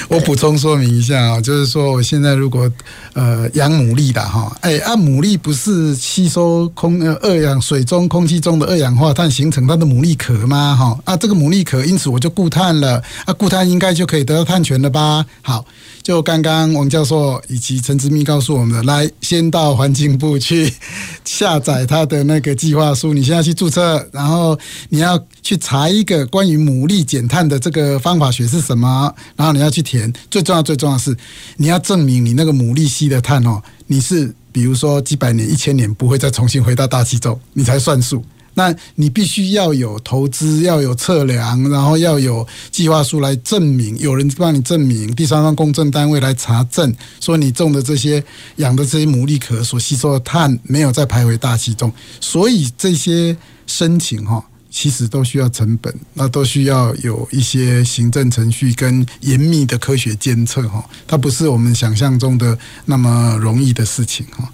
[0.09, 2.69] 我补充说明一下啊，就是说我现在如果
[3.15, 10.77] 呃养牡蛎的哈，哎，啊牡蛎不是吸收空呃二氧水中空气中的二氧化碳形成它的牡蛎壳吗？
[10.77, 11.85] 哈啊，这个牡蛎壳。
[11.85, 15.25] 因此我就固碳了啊，固碳应该就可以得到碳权了吧？
[15.43, 15.65] 好，
[16.05, 20.71] 就刚刚王教授以及陈执秘告诉我们的，来先到环境部去
[21.25, 24.57] 下载他的那个计划书，你现在去注册，然后
[24.91, 30.13] 你要去查一个关于牡蛎减碳的这个方法学是什么，然后你要去填。
[30.31, 31.17] 最重要最重要是
[31.57, 38.23] 你要证明你那个牡蛎吸的碳哦，你是比如说几百年、一千年不会再重新回到大气中，你才算数。
[38.55, 48.23] 那你必须要有投资，要有测量，然后要有计划书来证明，有人帮你证明，第三方公证单位来查证，说你种的这些、
[48.57, 53.37] 养的这些牡蛎壳所吸收的碳没有再排回大气中，所以这些
[53.67, 64.49] 申请哈，其实都需要成本，那都需要有一些行政程序跟严密的科学监测哈，它不是我们想象中的那么容易的事情哈。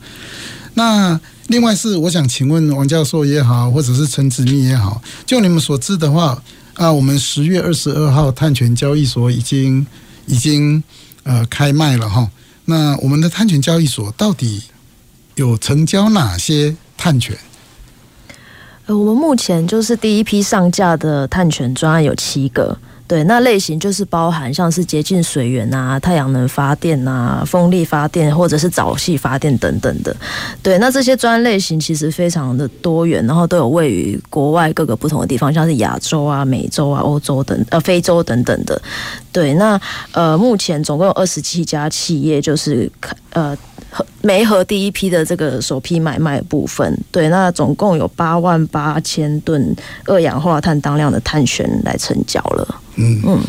[0.75, 1.21] 那。
[1.51, 6.41] 另外是，我想请问王教授也好，或者是陈子密也好，就你们所知的话，
[6.75, 9.85] 啊，我们十月二十二号碳权交易所已经
[10.27, 10.81] 已经
[11.25, 12.31] 呃开卖了哈。
[12.67, 14.63] 那我们的碳权交易所到底
[15.35, 17.37] 有成交哪些碳权？
[18.87, 22.79] 呃，我们目前就是第一批上架的碳权专案有七个。
[23.11, 30.17] 对，那类型就是包含像是洁净水源啊、太阳能发电啊、风力发电或者是沼气发电等等的。
[30.63, 38.81] 对，那这些专类型其实非常的多元，然后都有位于国外各个不同的地方，像是亚洲啊、美洲啊、欧洲等呃非洲等等的。
[39.33, 39.81] 对，那
[40.13, 42.89] 呃目前总共有二十七家企业，就是
[43.33, 43.59] 呃。
[44.23, 49.75] 媒合第一批的这个首批买卖部分，对，那总共有八万八千吨
[50.05, 52.81] 二氧化碳当量的碳权来成交了。
[52.97, 53.41] 嗯嗯，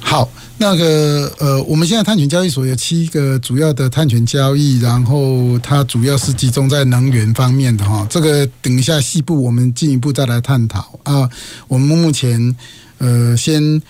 [0.00, 0.28] 好，
[0.58, 8.06] 那个呃，我们现在碳权交易所有七个主要的碳权交易，然后它主要是集中在能源方面的哈。
[8.10, 11.30] 这个等一下细部我们进一步再来探讨啊。
[11.68, 12.54] 我们目前
[12.98, 13.80] 呃先。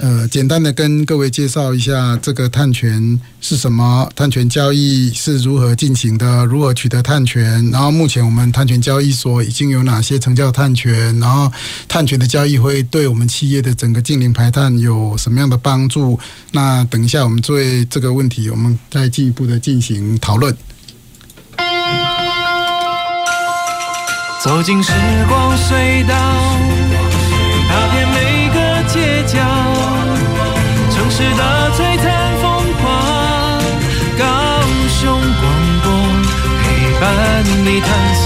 [0.00, 11.50] 呃，简单的跟各位介绍一下这个碳权是什么，碳权交易是如何进行的，如何取得碳权，然后目前我们碳权交易所已经有哪些成交碳权，然后
[11.88, 16.18] 碳权的交易会对我们企业的整个净零排碳有什么样的帮助？
[16.52, 20.56] 那等一下我们作为这个问题，我们再进一步的进行讨论。
[24.40, 24.92] 走进时
[25.28, 26.14] 光隧道，
[27.68, 28.27] 踏遍每。
[31.18, 32.06] 是的璀璨
[32.40, 32.46] 风
[32.80, 32.86] 光，
[34.16, 34.24] 高
[34.88, 35.42] 雄广
[35.82, 35.90] 播
[36.62, 36.64] 陪
[37.00, 37.04] 伴
[37.64, 38.24] 你探索。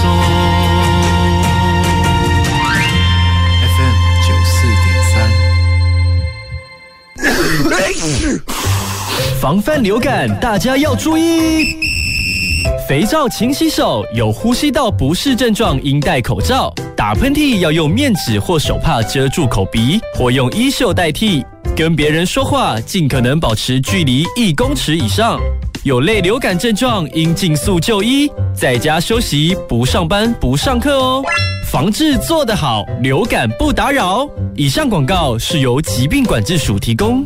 [3.73, 4.53] FM 九四
[4.83, 5.15] 点三。
[9.41, 11.65] 防范流感，大家要注意。
[12.87, 16.71] 肥皂勤洗手，有呼吸道不适症状应戴口罩。
[16.95, 21.43] 打喷嚏要用面纸或手帕遮住口鼻，或用衣袖代替。
[21.75, 25.39] 跟别人说话，尽可能保持距离一公尺以上。
[25.83, 31.23] 有类流感症状，应尽速就医，在家休息，不上班，不上课哦。
[31.71, 34.29] 防治做得好，流感不打扰。
[34.55, 37.25] 以上广告是由疾病管制署提供。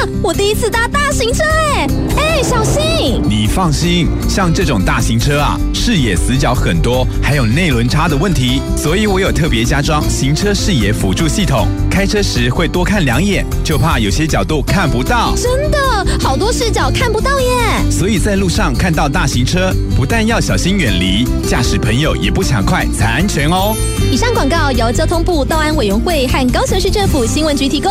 [0.00, 0.08] 哇！
[0.22, 1.86] 我第一次搭大型车哎
[2.16, 3.20] 哎，小心！
[3.28, 15.34] 你放心，像这种大型车啊，视野死角很多，还有内轮差的问题，所以我有特别加装行车视野辅助系统，开车时会多看两眼，就怕有些角度看不到。
[15.36, 15.78] 真的，
[16.20, 17.90] 好多视角看不到耶！
[17.90, 23.74] 所以在路上看到大型车，不但要小心远离，驾驶朋友也不抢快才安全哦。
[24.10, 27.90] 以上广告由交通部道安委员会和高雄市政府新闻局提供。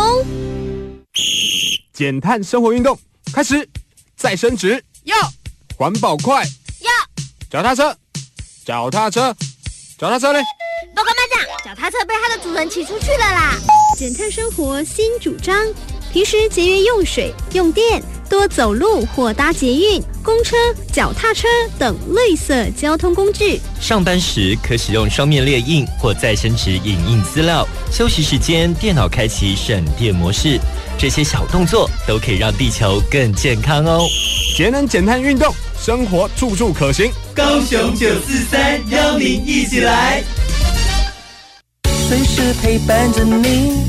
[1.99, 2.97] 减碳生活运动
[3.33, 3.67] 开始，
[4.15, 5.17] 再伸直，要
[5.75, 6.45] 环保快，
[6.79, 6.89] 要
[7.49, 7.93] 脚踏车，
[8.63, 9.35] 脚踏车，
[9.97, 10.39] 脚踏车嘞！
[10.95, 13.57] 报告班长，脚踏车被它的主人骑出去了啦！
[13.97, 15.53] 减碳生活新主张，
[16.11, 20.55] 平时节约用水用电，多走路或搭捷运、公车、
[20.91, 23.61] 脚踏车等绿色交通工具。
[23.79, 30.59] 上班时可使用双面列印或再生纸影印资料，休息时间电脑开启省电模式。
[30.97, 34.01] 这些小动作都可以让地球更健康哦！
[34.57, 37.11] 节能减碳运动，生活处处可行。
[37.35, 40.23] 高雄九四三邀您一起来，
[42.09, 43.88] 随时陪伴着你，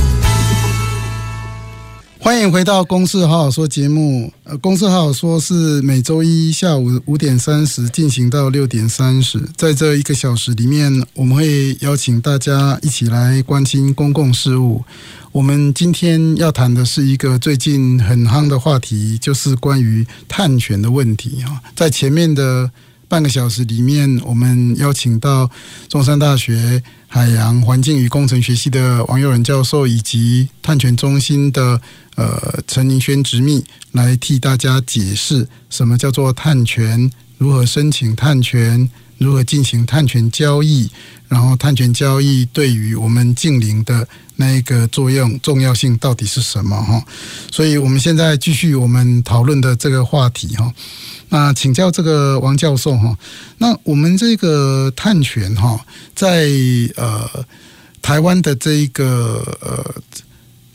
[2.23, 4.31] 欢迎回到《公事好好说》节目。
[4.43, 14.83] 呃，《公事好好说》是每周一下午五点三十进行到六点三十，在这一个小时里面，我们会邀请大家一起来关心公共事务。
[15.31, 21.59] 我们今天要谈的是一个最近很夯的话题，就是关于碳权的问题啊。
[21.75, 22.69] 在前面的
[23.11, 25.51] 半个小时里面，我们邀请到
[25.89, 31.81] 中山大学海洋环境与工程学系的王佑仁教授，以及碳权中心的
[32.15, 40.89] 呃陈宁轩执秘来替大家解释什么叫做碳权，如何申请碳权，如何进行碳权交易，
[41.27, 44.07] 然后碳权交易对于我们净零的。
[44.37, 47.05] 那个作用重要性到底是什么哈？
[47.51, 50.73] 所以我们现在继续我们讨论的这个话题哈。
[51.31, 53.17] 那请教这个王教授哈，
[53.57, 56.47] 那我们这个碳权哈，在
[56.95, 57.27] 呃
[58.01, 59.95] 台湾的这一个呃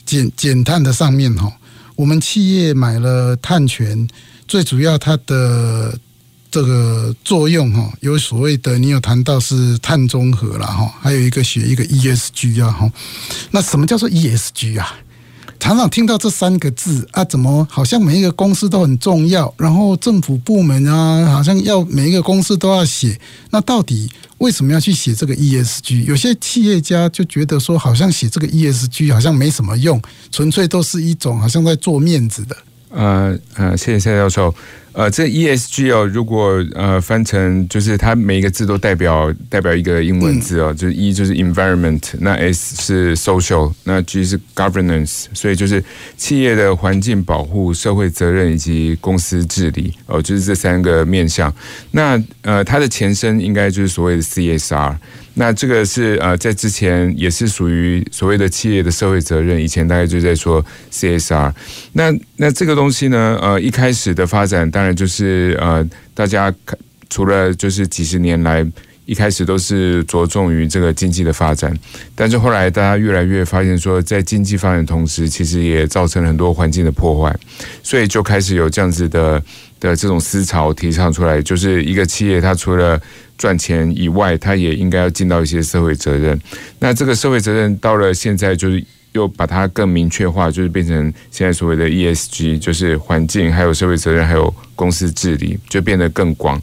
[0.05, 1.51] 减减碳的上面哈，
[1.95, 4.07] 我们企业买了碳权，
[4.47, 5.97] 最主要它的。
[6.49, 12.91] 这个作用哈，有所谓的，你有谈到是碳中和了哈，还有一个学一个 ESG 啊哈。
[13.51, 14.97] 那什么叫做 ESG 啊？
[15.59, 23.19] 常常听到这三个字啊，怎么好像每一个公司都很重要，然后政府部门啊，好像要每一个公司都要写。
[23.49, 26.05] 那到底为什么要去写这个 ESG？
[26.05, 32.55] 有些企业家就觉得说，好像写这个 ESG 好像没什么用，纯粹都是一种好像在做面子的。
[32.89, 34.53] 呃呃，谢谢蔡教授。
[34.93, 45.83] 呃，这 ESG 哦，如果呃翻成就是它每一个字都代表代表一个英文字哦，就是 E 就是 environment，那 S 是 social，那 G 是 governance，所以就是
[46.17, 51.53] 企业的环境保护、社会责任以及公司治理哦，就是这三个面向。
[51.91, 54.95] 那呃，它的前身应该就是所谓的 CSR。
[55.39, 61.53] 那这个是呃，在之前也是属于所谓的企业的社会责任，以前大概就在说 CSR。
[61.93, 66.51] 那那这个东西呢，呃，一开始的发展当然就是呃，大家
[67.07, 68.65] 除了就是几十年来
[69.05, 71.71] 一开始都是着重于这个经济的发展，
[72.15, 77.33] 但是后来大家越来越发现说，在经济发展的同时，其实也造成了很多环境的破坏，
[77.83, 79.41] 所以就开始有这样子的
[79.79, 82.99] 的这种思潮提倡出来，就是一个企业它除了
[83.37, 86.39] 赚钱以外，他也应该要尽到一些社会责任。
[86.79, 96.61] 那这个社会责任到了现在，就是又把它更明确化，就是变成现在所谓的 ESG，就是环境、还有社会责任、还有公司治理，就变得更广。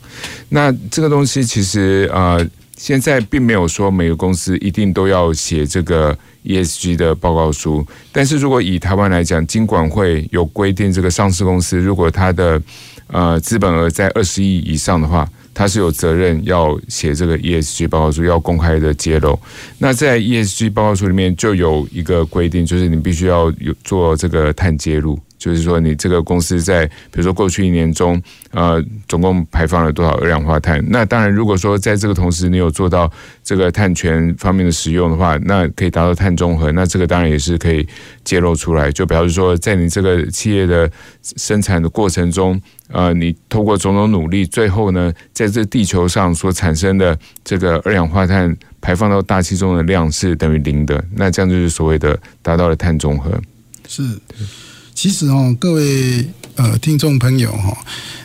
[0.49, 2.45] 那这个东西其实呃，
[2.77, 7.87] 现在并没有说每个公司一定都要写这个 ESG 的报告书。
[8.13, 12.61] 但是如果以台湾来讲，金管会有规定，这个上市公司如果它的
[13.09, 15.29] 呃资本额在二十亿以上的话。
[15.55, 19.39] 他是有责任要写这个 ESG 报告书，要公开的揭露。
[19.79, 25.19] 那在 ESG 报告书里面就有一个规定，就是你必须要有做这个碳揭露。
[25.45, 28.21] 就是说你这个公司在比如说过去一年中，
[28.53, 30.83] 呃，总共排放了多少二氧化碳。
[30.89, 33.13] 那当然，如果说在这个同时你有做到
[33.43, 36.73] 这个碳权方面的使用的话，那可以达到碳中和。
[36.73, 37.87] 那这个当然也是可以
[38.25, 40.91] 揭露出来，就表示说，在你这个企业的
[41.23, 42.59] 生产的过程中，
[42.89, 51.05] 呃，你透过种种努力，最后呢，在这地球上所产生的这个二氧化碳排放到大气中的量是等于零的。
[51.15, 53.39] 那这样就是所谓的达到了碳中和。
[53.87, 54.03] 是，
[55.05, 57.77] 其实哦，各位呃听众朋友哈，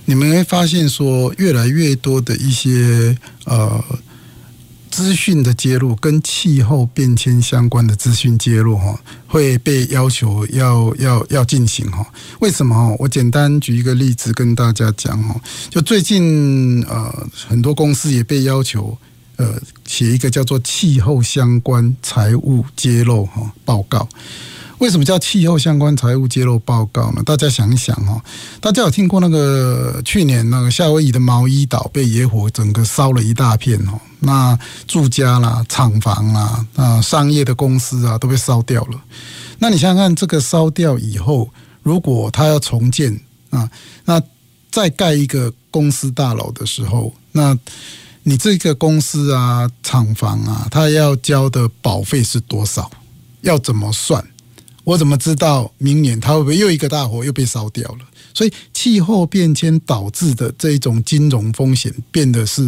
[0.06, 3.84] 你们会发现说，越来越多的一些呃。
[4.90, 12.06] 资讯的揭露跟气候变迁相关的资讯揭露哈，会被要求要要要进行哈。
[12.40, 12.96] 为什么哈？
[12.98, 15.40] 我简单举一个例子跟大家讲哈。
[15.70, 18.98] 就最近呃，很多公司也被要求
[19.36, 24.10] 呃写一个叫做气候相关财务揭露哈报告。
[24.80, 27.22] 为什么叫气候相关财务揭露报告呢？
[27.24, 28.22] 大家想一想哦，
[28.62, 34.58] 大家有听过那个去年那个夏威夷的毛伊岛被野火整个烧了一大片哦，那
[34.88, 39.02] 住家啦、厂房啦、啊商业的公司啊都被烧掉了。
[39.60, 41.50] 那你想想看，这个烧掉以后，
[41.84, 43.20] 如果他要重建
[43.50, 43.70] 啊，
[44.06, 44.22] 那
[44.72, 47.58] 再盖一个公司大楼的时候，那
[48.24, 52.90] 你这个公司啊、厂房啊，他要交的保费是多少？
[53.42, 54.26] 要怎么算？
[54.84, 58.00] 我怎么知道明年它会不会又一个大火又被烧掉了？
[58.34, 62.62] 所以气候变迁导致的这一种金融风险变得是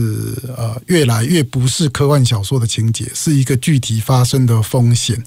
[0.58, 5.24] 呃越来越不是科幻小说的情节，是一个具体发生的风险。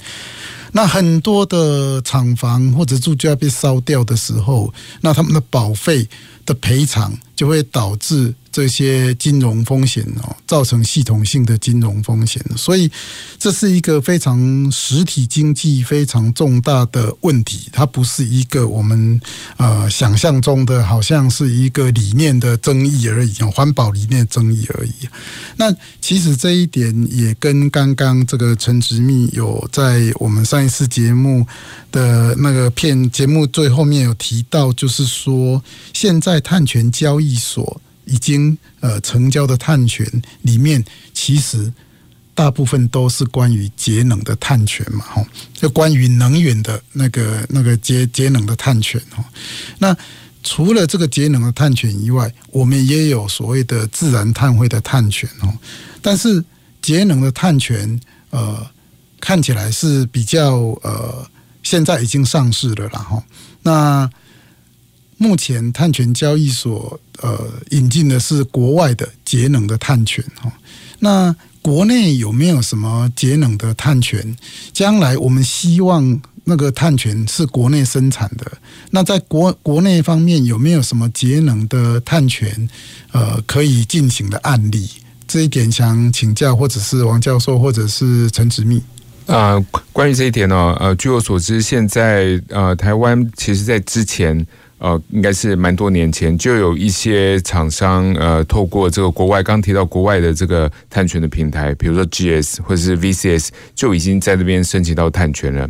[0.72, 6.06] 那很多的厂房或者住家被烧掉的时候，那他们的保费
[6.44, 8.34] 的赔偿就会导致。
[8.54, 12.88] 这些金融风险哦，造成系统性的金融风险，所以
[13.36, 17.68] 这是一个非常实体经济非常重大的问题。
[17.72, 19.20] 它不是一个我们
[19.56, 24.92] 呃想象中的，好像是一个理念的争议而已，环保理念争议而已。
[25.56, 31.44] 那其实这一点也跟刚刚这个陈植密有在我们上一次节目
[31.90, 35.60] 的那个片节目最后面有提到，就是说
[35.92, 37.80] 现在在碳权交易所。
[38.06, 40.06] 已经呃成交的碳权
[40.42, 41.72] 里面，其实
[42.34, 49.24] 大部分都是关于节能的碳权嘛，哈，就关于能源的那个那个节节能的碳权哈。
[49.78, 49.96] 那
[50.42, 55.48] 除了这个节能的碳权以外，我们也有所谓的自然碳汇的碳权哦。
[56.02, 56.44] 但是
[56.82, 58.66] 节能的碳权呃
[59.18, 61.26] 看起来是比较呃
[61.62, 63.24] 现在已经上市了啦哈。
[63.62, 64.10] 那
[65.24, 70.52] 目前碳权交易所呃引进的是国外的节能的碳权哈，
[70.98, 74.36] 那国内有没有什么节能的碳权？
[74.74, 78.44] 将来我们希望那个碳权是国内生产的，
[78.90, 82.68] 那在国国内方面有没有什么节能的碳权
[83.12, 84.86] 呃可以进行的案例？
[85.26, 88.82] 这一点想请教，或者是王教授，或者是陈执秘
[89.24, 89.58] 啊。
[89.90, 94.46] 关于这一点呢，呃，据我所知，现在呃台湾其实在之前。
[94.78, 105.68] 呃，应该是蛮多年前就有一些厂商呃，透过这个国外刚提到国外的这个碳权的平台，比如说 GS 或者是 VCS，就已经在这边申请到碳权了。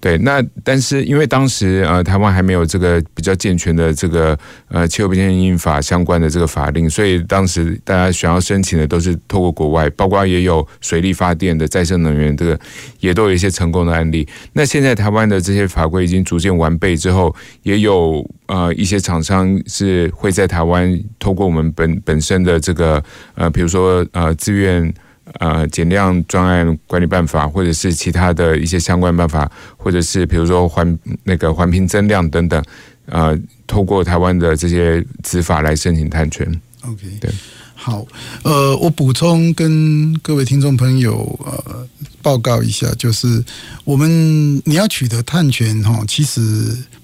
[0.00, 4.36] 对，那但是因为当时呃台湾还没有这个比较健全的这个
[4.68, 12.58] 呃气候变迁法相关的这个法令，所以当时大家想要申请的都是透过国外，包括也有水力发电的再生能源，这个
[13.00, 14.26] 也都有一些成功的案例。
[14.54, 17.32] 那现在台湾的这些法规已经逐渐完备之后，
[17.62, 18.28] 也有。
[18.46, 23.02] 呃，一些厂商是会在台湾透过我们本本身的这个
[23.34, 24.94] 呃，比如说呃，自愿
[25.40, 32.62] 呃减量专案管理办法，或者是其他的一些相关办法，或者是比如说环那个环评增量等等，
[33.06, 33.36] 呃，
[33.66, 36.46] 透过台湾的这些执法来申请碳权。
[36.82, 37.28] OK，对，
[37.74, 38.06] 好，
[38.44, 41.84] 呃，我补充跟各位听众朋友呃
[42.22, 43.44] 报告一下，就是
[43.82, 46.40] 我们你要取得碳权哈，其实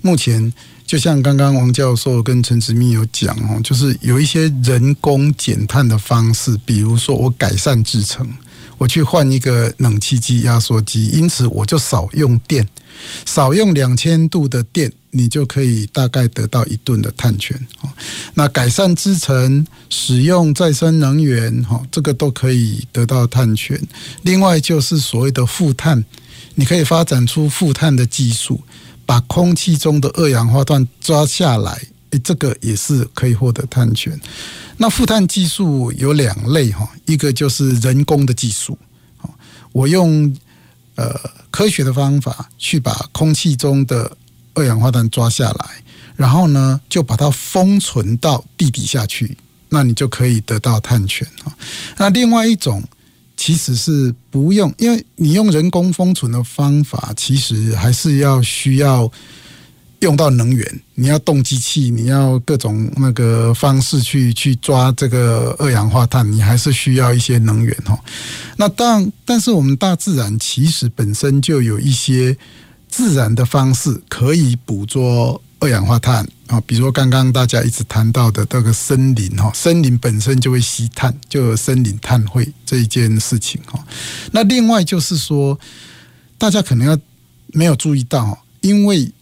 [0.03, 0.53] 目前。
[0.93, 8.28] 就像刚刚王教授跟陈执秘有讲哦，就是有一些人工减碳的方式，比如说我改善制程，
[8.76, 12.68] 我去换一个冷气机、压缩机，因此我就少用电，
[13.24, 17.59] 少用两千度的电，你就可以大概得到一吨的碳权。
[18.34, 23.80] 那改善制程，使用再生能源，哈，这个都可以得到碳权。
[24.24, 26.05] 另外就是所谓的负碳，
[26.57, 28.61] 你可以发展出负碳的技术。
[29.05, 31.72] 把空气中的二氧化碳抓下来，
[32.11, 34.18] 诶，这个也是可以获得碳权。
[34.76, 38.76] 那负碳技术有两类哈，一个就是人工的技术，
[39.72, 40.34] 我用
[40.96, 41.14] 呃
[41.50, 44.16] 科学的方法去把空气中的
[44.55, 45.82] 二氧化碳抓下来，
[46.16, 49.36] 然后呢就把它封存到地底下去，
[49.68, 51.57] 那你就可以得到碳权啊。
[51.98, 52.82] 那另外一种
[53.43, 59.11] 其实是不用，因为你用人工封存的方法，其实还是要需要。
[60.03, 67.97] 用到能源，你要动机器，你要各种那个方式去去抓这个二氧化碳，你还是需要一些能源哦。
[68.57, 72.36] 那当但是我们大自然其实本身就有一些
[72.88, 83.79] 自然的方式可以捕捉二氧化碳啊，比如说刚刚大家一直谈到的这个森林哈，森林本身就会吸碳，就有森林碳汇这一件事情哈。
[84.33, 85.57] 那另外就是说，
[86.37, 86.99] 大家可能要
[87.53, 89.13] 没有注意到，因为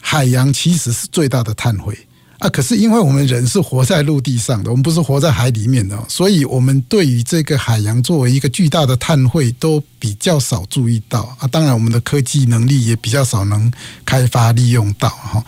[0.00, 1.94] 海洋其实是最大的碳汇
[2.40, 2.48] 啊！
[2.48, 11.46] 可是因为我们人是活在陆地上的，我们不是活在海里面的，所以我们对于这个海洋作为一个巨大的碳汇都比较少注意到啊。
[11.46, 13.70] 当然，我们的科技能力也比较少能
[14.04, 15.44] 开发利用到哈。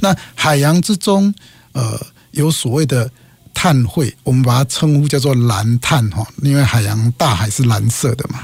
[0.00, 1.34] 那海洋之中，
[1.72, 3.10] 呃，有所谓的。
[3.56, 8.40] 碳汇，我们把它称呼叫做蓝碳哈，因为海洋大海是蓝色的嘛。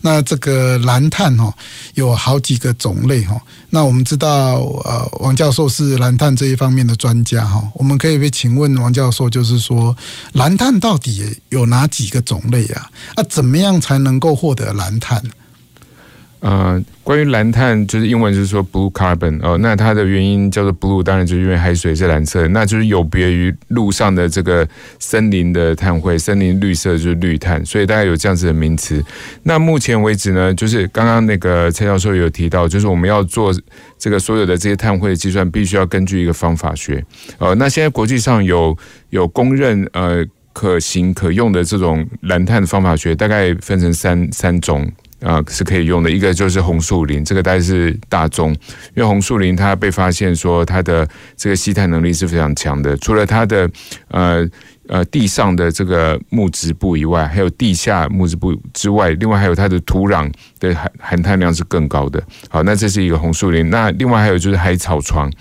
[0.00, 1.52] 那这个蓝碳哈，
[1.94, 3.36] 有好几个种类哈。
[3.70, 7.60] 那我们知道，呃，王教授是蓝碳这一方面的专家哈。
[7.74, 9.94] 我们可以被请问王教授，就是说
[10.34, 12.88] 蓝碳到底有哪几个种类啊？
[13.16, 15.20] 啊，怎么样才能够获得蓝碳？
[16.44, 24.68] 呃，关于蓝碳，就是英文就是说 blue carbon 哦，那它的原因叫做 blue，当然就是因为海水是蓝色，那就是有别于陆上的这个
[24.98, 29.02] 森林的碳汇，森林绿色就是绿碳，所以大概有这样子的名词。
[29.44, 33.50] 那目前为止呢，就是刚刚那个蔡教授有提到，就是我们要做
[33.98, 37.02] 这个所有的这些碳汇的计算，必须要根据一个方法学。
[37.38, 38.76] 呃，那现在国际上有
[39.08, 40.22] 有公认呃
[40.52, 44.92] 可行可用的这种蓝碳的方法学，大概分成三三种。
[45.24, 46.10] 啊，是可以用的。
[46.10, 48.52] 一个就是红树林，这个大概是大宗，
[48.94, 52.94] 因为红树林它被发现说它的这个吸碳能力是非常强的。
[52.98, 53.68] 除了它的
[54.08, 54.46] 呃
[54.86, 62.22] 呃地上的这个木质部以外，还有地下木质部之外，另外还有它的土壤的含含碳量是更高的。
[62.50, 63.70] 好，那这是一个红树林。
[63.70, 65.32] 那另外还有就是海草床，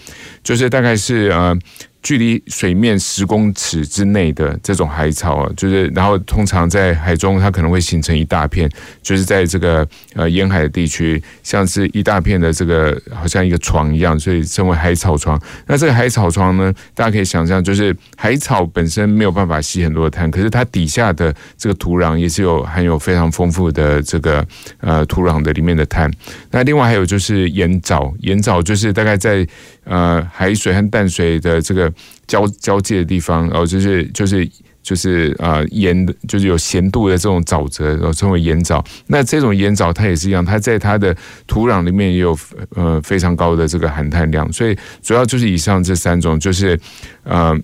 [0.41, 1.57] 就是大概是呃。
[2.03, 8.69] 距离水面十公尺之内的这种海草啊，就是然后通常在海中，它可能会形成一大片，
[9.01, 15.41] 就是在这个呃沿海的地区，像是一大片的这个好像一个床一样，所以称为海草床。
[15.65, 24.45] 那这个海草床呢，大家可以想象，就是海草本身没有办法吸很多的碳，可是它底下的这个土壤也是有含有非常丰富的这个
[24.81, 26.11] 呃土壤的里面的碳。
[26.51, 29.47] 那另外还有就是盐藻，盐藻就是大概在
[29.85, 31.92] 呃海水和淡水的这个。
[32.27, 34.49] 交交界的地方，然后就是就是
[34.81, 38.83] 就是啊盐，就是有咸度的这种沼泽，然后称为盐沼。
[39.07, 41.15] 那这种盐沼它也是一样，它在它的
[41.47, 42.37] 土壤里面也有
[42.75, 44.51] 呃非常高的这个含碳量。
[44.51, 46.77] 所以主要就是以上这三种，就是
[47.23, 47.57] 呃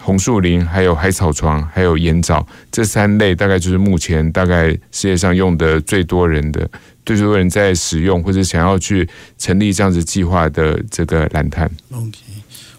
[0.00, 6.68] 红树林、还有海草床、还有盐沼这三类，大概就是目前大概世界上用的最多人的、
[7.06, 9.08] 最多人在使用或者想要去
[9.38, 11.70] 成立这样子计划的这个蓝碳。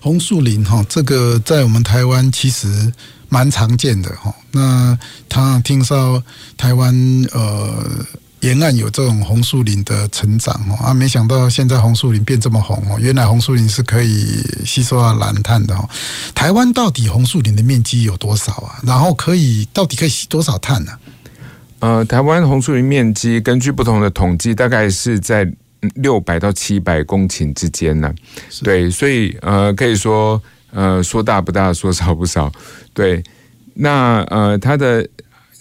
[0.01, 2.91] 红树林哈，这个在我们台湾其实
[3.27, 4.33] 蛮常见的哈。
[4.51, 4.97] 那
[5.27, 6.23] 他听说
[6.57, 6.93] 台湾
[7.33, 7.85] 呃
[8.39, 12.97] 沿岸有这种红树林的成长哦，啊，没想到现在红树林变这么红哦。
[12.99, 15.89] 原来红树林是可以吸收到蓝碳的哦。
[16.33, 18.79] 台湾到底红树林的面积有多少啊？
[18.83, 20.93] 然后可以到底可以吸多少碳呢？
[21.79, 25.51] 呃，台湾红树林面积根据不同的统计，大概是在。
[25.95, 28.15] 六百到七百公顷之间呢、啊，
[28.63, 32.51] 对，所以呃，可以说呃，说大不大，说少不少，
[32.93, 33.23] 对。
[33.81, 35.07] 那呃，它的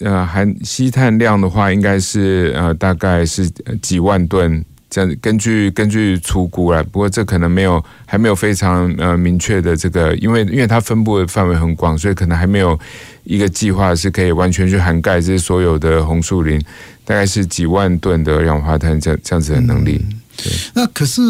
[0.01, 3.49] 呃含吸碳量的话，应该是呃，大概是
[3.81, 5.15] 几万吨这样。
[5.21, 12.77] 根据根据出估啦，不过这可能没有还没有非常呃明确的这个，因为因为它分布的范围很广，所以可能还没有
[13.23, 16.59] 一个计划是可以完全去涵盖这所有的红树林。
[17.05, 19.99] 大概是几万吨的二氧化碳这这样子的能力。
[20.37, 21.21] 对，那可是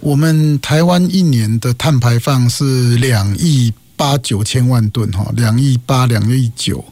[0.00, 6.84] 我们台湾一年的碳排放是两亿八九千万吨哈，两亿八两亿九，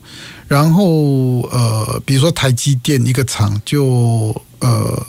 [0.48, 5.07] 然后呃，比如说台积电一个厂就呃。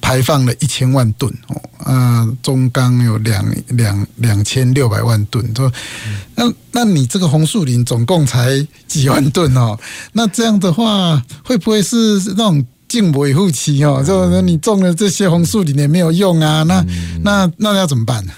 [0.00, 5.70] 排放了一千万吨哦，啊，中钢有两两两千六百万吨，说，
[6.34, 9.78] 那那你这个红树林总共才几万吨哦？
[10.12, 11.96] 那这样的话，会不会是
[12.28, 14.02] 那种近维护期哦？
[14.06, 16.62] 就是你种了这些红树林也没有用啊？
[16.62, 16.84] 那
[17.22, 18.32] 那那要怎么办呢？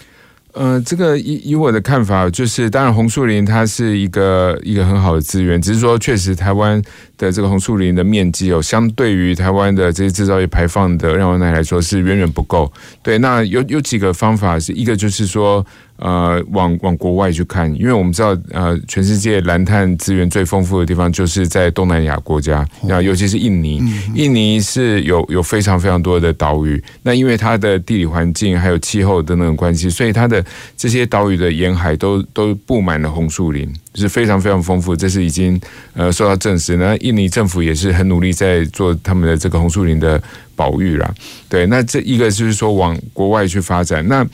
[0.53, 6.83] 呃，这个以以我的看法，就是当然红树林它是一个一个很好的资源，只是说确实台湾
[7.17, 12.71] 的这个红树林的面积哦，相对于台湾的这些制造业排放的量来说是远远不够。
[13.03, 15.65] 对，那有有几个方法，是一个就是说。
[16.01, 23.81] 呃往往国外去看，因为我们知道呃全世界蓝碳资源最丰富的地方就是在东南亚国家，那尤其是印尼，
[24.15, 30.45] 印尼是有有非常非常多的岛屿，那因为它的地理环境还有气候等等关系，所以它的
[30.77, 33.73] 这些岛屿的沿海都都布满了红树林。
[33.97, 35.61] 是非常非常丰富，这是已经
[35.95, 36.77] 呃受到证实。
[36.77, 40.23] 那印尼政府也是很努力在做他们的这个红树林的
[40.55, 41.13] 保育啦。
[41.49, 44.07] 对，那这一个就是说往国外去发展。
[44.07, 44.25] 那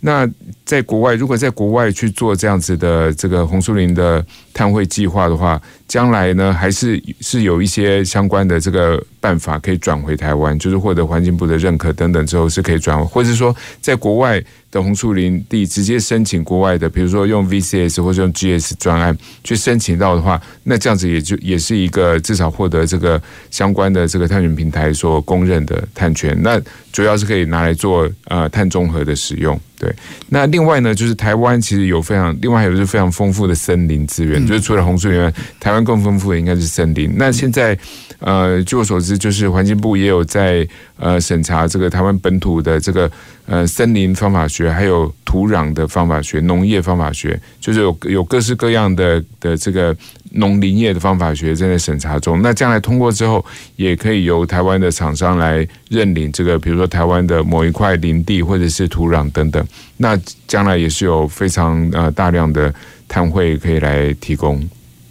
[0.00, 0.28] 那
[0.64, 14.42] 在国外，如果在国外去做这样子的这个红树林的碳汇计划的话，将来呢还是是有一些相关的这个办法可以转回台湾，就是获得环境部的认可等等之后是可以转，或者说在国外。
[14.68, 23.18] 的红树林地直接申请国外的，比如说用 VCS 或者用 GS 专案去申请到的话，那这样子也就也是一个至少获得这个
[23.50, 26.36] 相关的这个碳权平台所公认的碳权。
[26.42, 26.60] 那
[26.92, 29.58] 主要是可以拿来做呃碳中和的使用。
[29.78, 29.94] 对，
[30.28, 37.12] 那另外呢，就是台湾其实有非常另外还有就是非常丰富的森林资源，就是除了红树林外，台湾更丰富的应该是森林。
[37.16, 37.78] 那现在
[38.18, 40.66] 呃，据我所知，就是环境部也有在
[40.98, 43.10] 呃审查这个台湾本土的这个。
[43.48, 49.96] 呃，森林方法学，还有土壤的方法学，农业方法学，就是有有各式各样的的这个
[50.32, 52.42] 农林业的方法学正在审查中。
[52.42, 53.44] 那将来通过之后，
[53.76, 59.66] 也可以由台湾的厂商来认领这个，比如说台湾的某一块林地或者是土壤等等。
[59.96, 62.74] 那将来也是有非常呃大量的
[63.08, 64.68] 碳汇可以来提供。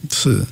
[0.10, 0.44] 是，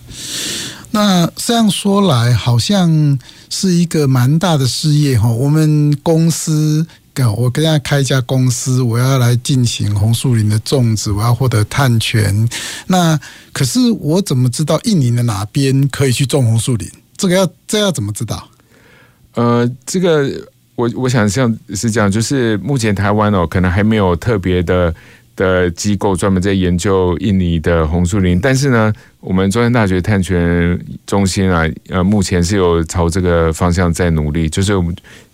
[0.91, 5.27] 那这样说来，好像是一个蛮大的事业哈。
[5.27, 6.87] 我们公司。
[7.35, 12.47] 我跟他开一家公司，我要来进行红树林的种植，我要获得碳权。
[12.87, 13.19] 那
[13.51, 16.89] 可是我怎么知道印尼的哪边可以去种红树林？
[17.17, 18.49] 这个要这要怎么知道？
[19.33, 20.29] 呃，这个
[20.75, 24.93] 我我想像是这样，就是目前台湾哦，可能还没有特别的。
[25.35, 28.93] 的机构专门在研究印尼的红树林，但是呢，
[29.23, 34.73] 我们中山大学碳权中心啊，呃，目前是有朝这个方向在努力，就是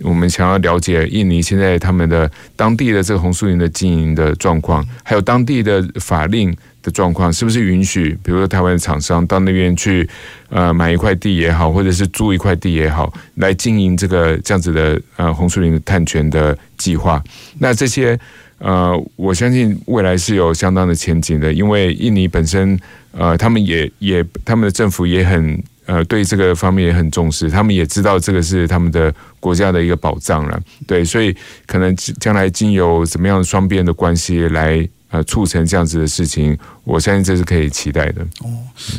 [0.01, 10.07] 我们想要了解印尼现在他们的当地的这个红树林的经营的状况，还有当地的法令的状况，是不是允许，比如说台湾的厂商到那边去，
[10.49, 17.23] 呃，买一块地也好，或者是租一块地也好，来经营这个这样子的呃红树林的碳权的计划，
[17.57, 18.19] 那这些。
[18.61, 22.77] 呃，我相信未来是有相当的前景的，因为印尼本身，
[23.11, 31.35] 呃，他们也也他们的政府也很呃对这个方面也很重视，他们也知道这个是他们的国家的一个保障了，对，所以
[31.65, 34.87] 可能将来经由怎么样双边的关系来。
[35.11, 38.21] 呃，促成这样子的事情，我相信这是可以期待的。
[38.41, 38.47] 哦，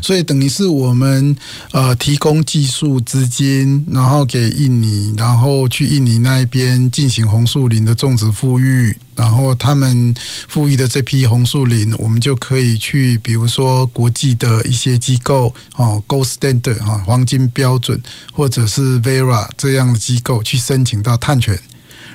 [0.02, 1.36] 所以等于是我们
[1.70, 10.12] 呃提供技术资金，然后给印尼，然后去印尼那一边进行红树林的种植复育，然后他们
[10.48, 18.02] 复育的这批红树林，我们就可以去，比如说国际的一些机构哦，Gold Standard 哈，黄金标准，
[18.32, 21.56] 或者是 Verra 这样的机构去申请到碳权。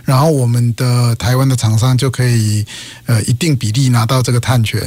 [0.06, 2.66] 然后我们的台湾的厂商就可以
[3.06, 4.80] 呃一定比例拿到这个碳权，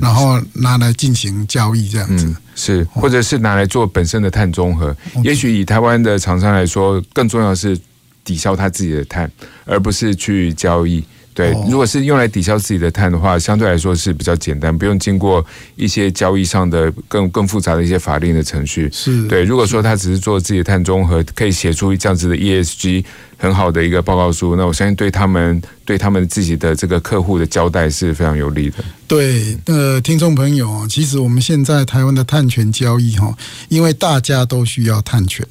[0.00, 4.96] 然后拿来进行交易这样子，是或者是拿来做本身的碳中和。
[5.22, 7.78] 也许以台湾的厂商来说，更重要的是
[8.22, 9.30] 抵消他自己的碳，
[9.64, 11.04] 而不是去交易。
[11.34, 15.44] 对，如果是用来抵消自己的碳的话，相对来说是比较简单，不用经过
[15.74, 18.88] 一些交易上的更更复杂的一些法令的程序。
[18.92, 19.42] 是对。
[19.42, 23.04] 如果说他只是做自己的碳中和，可以写出这样子的 ESG。
[23.44, 28.76] 很好的一个报告书，那我相信对他们对他们自己的这个客户的交代是非常有利的。
[29.06, 33.36] 对，呃，听众朋友，其实我们现在台湾的碳权交易哈，
[33.68, 35.46] 因为大家都需要碳权，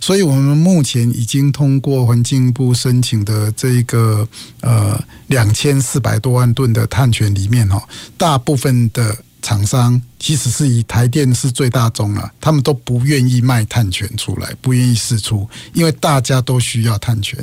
[0.00, 4.26] 所以我们目前已经通过环境部申请的这一个
[4.62, 7.80] 呃两千四百多万吨的碳权里面哈，
[8.18, 9.16] 大部分的。
[9.46, 17.38] 厂商其实是以台电是最大宗了，他们都不愿意卖碳权出来，不愿意释出，因为大家都需要碳权。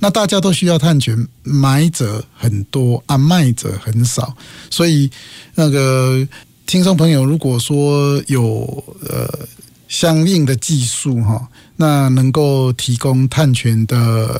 [0.00, 4.36] 那大家都需要碳权，买者很多啊，卖者很少，
[4.68, 5.08] 所以
[5.54, 6.26] 那个
[6.66, 9.46] 听众朋友，如果说有呃
[9.86, 11.48] 相应的技术哈。
[11.76, 13.96] 那能够提供碳权的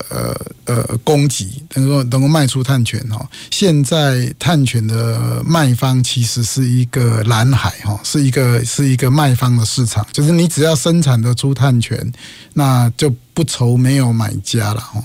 [0.09, 0.34] 呃
[0.64, 3.28] 呃供给，能够能够卖出碳权哦。
[3.51, 12.12] 现在碳权的卖方其实是一个蓝海哈，是一个是一个卖方的市场，就是你只要生产得出碳权，
[12.55, 15.05] 那就不愁没有买家了哈。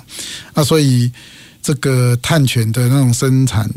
[0.53, 1.11] 那所以
[1.61, 3.69] 这个碳权的那种生产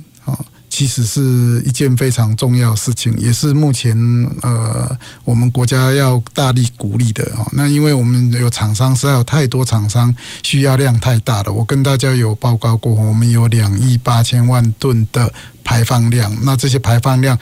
[0.74, 3.96] 其实是一件非常重要的事情，也是目前
[4.42, 4.90] 呃
[5.22, 7.46] 我们国家要大力鼓励的哦。
[7.52, 10.12] 那因为我们有厂商，实在有太多厂商
[10.42, 11.52] 需要量太大了。
[11.52, 17.38] 我跟大家有报告过，我们有两亿八千万吨的排放量，那这些排放量。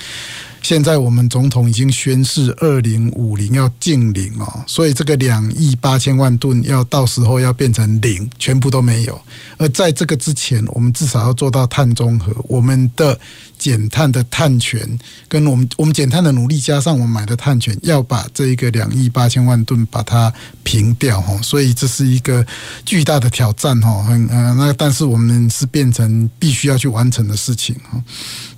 [0.63, 9.21] 现在我们总统已经宣誓二零五零要净零哦，所以这个两亿八千万吨要到时候要变成零，全部都没有。
[9.59, 12.33] 而在这个之前，我们至少要做到碳中和。
[12.49, 13.19] 我们的
[13.59, 14.81] 减碳的碳权
[15.29, 20.33] 跟我们我们减碳的努力，加上我们买的碳权，要把这一个两亿八千万吨把它
[20.63, 21.37] 平掉哈。
[21.43, 22.45] 所以这是一个
[22.85, 28.03] 巨大的挑战哈，很呃那但是我们是变成必须要去完成的事情哈。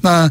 [0.01, 0.31] 那。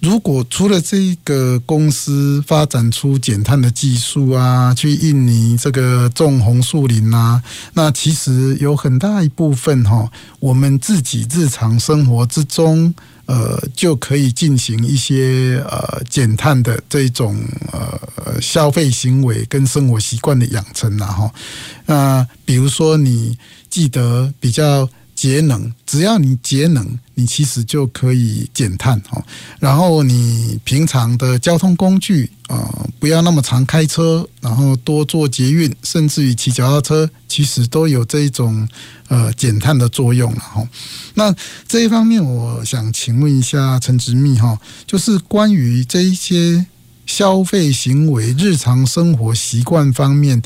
[0.00, 7.42] 如果除了这个公司发展出减碳的技术啊，去印尼这个种红树林啊，
[7.74, 12.94] 那其实有很大一部分哈，我们自己日常生活之中，
[13.26, 17.36] 呃，就可以进行一些呃减碳的这种
[17.72, 21.30] 呃消费行为跟生活习惯的养成呐哈。
[21.86, 23.36] 那比如说，你
[23.68, 24.88] 记得比较。
[25.18, 29.20] 节能，只要你节能，你其实就可以减碳哦。
[29.58, 38.68] 然后你平常的交通工具啊，不要那么常开车，然后多坐捷运，甚至于骑脚踏车，其实都有这种
[39.08, 40.64] 呃减碳的作用了哈。
[41.14, 41.34] 那
[41.66, 44.56] 这一方面，我想请问一下陈植密哈，
[44.86, 46.64] 就是关于这一些
[47.06, 50.40] 消费行为、日常生活习惯方面。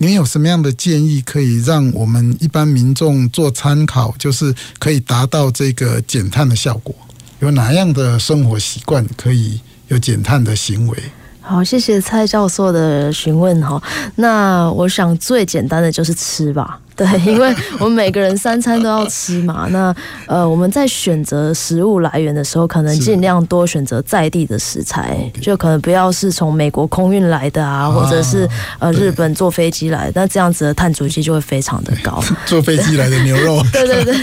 [0.00, 6.94] 您有什么样的建议可以让我们一般民众做参考，就是可以达到这个减碳的效果？
[7.40, 10.96] 有哪样的生活习惯可以有减碳的行为？
[11.40, 13.82] 好，谢谢蔡教授的询问哈。
[14.14, 16.78] 那我想最简单的就是吃吧。
[16.98, 19.68] 对， 因为我们每个人三餐都要吃嘛。
[19.70, 19.94] 那
[20.26, 28.48] 呃，我们在选择食物来源的时候，可能尽量多选择在地的食材，就可能不要是从美国空运来的啊，或者是
[28.80, 32.20] 呃日本坐飞机来的，那这样子的碳足迹就会非常的高。
[32.46, 33.62] 坐飞机来的牛肉。
[33.72, 34.14] 对对对。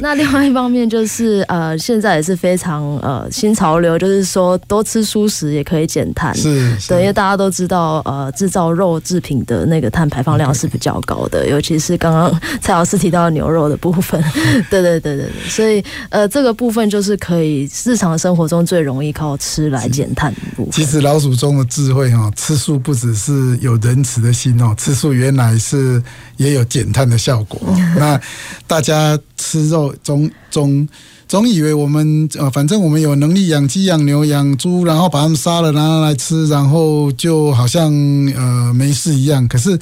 [0.00, 6.32] 那另外一方面就是呃，现在也是非常呃新潮流，就是说多吃蔬食也可以减碳。
[6.32, 6.76] 是。
[6.86, 11.98] 对，因为大家都知道呃，制造肉制品的那个碳排放量是比较高的，尤其是。
[12.04, 14.22] 刚刚蔡老师提到牛肉的部分，
[14.68, 20.72] 对对对对对，所以呃，这个部分就是可以日常生活中最容易靠吃来减碳的部分。
[20.72, 26.02] 其实老祖宗的智慧哈，吃素不只是有仁慈的心哦，吃素原来是
[26.36, 27.58] 也有减碳的效果。
[27.96, 28.20] 那
[28.66, 30.86] 大家吃肉中中。
[31.34, 37.92] 总以为我们呃，反正我们有能力养鸡、养牛、养猪，然后把它们杀了，拿来吃，然后就好像
[38.36, 39.48] 呃没事一样。
[39.48, 39.76] 可是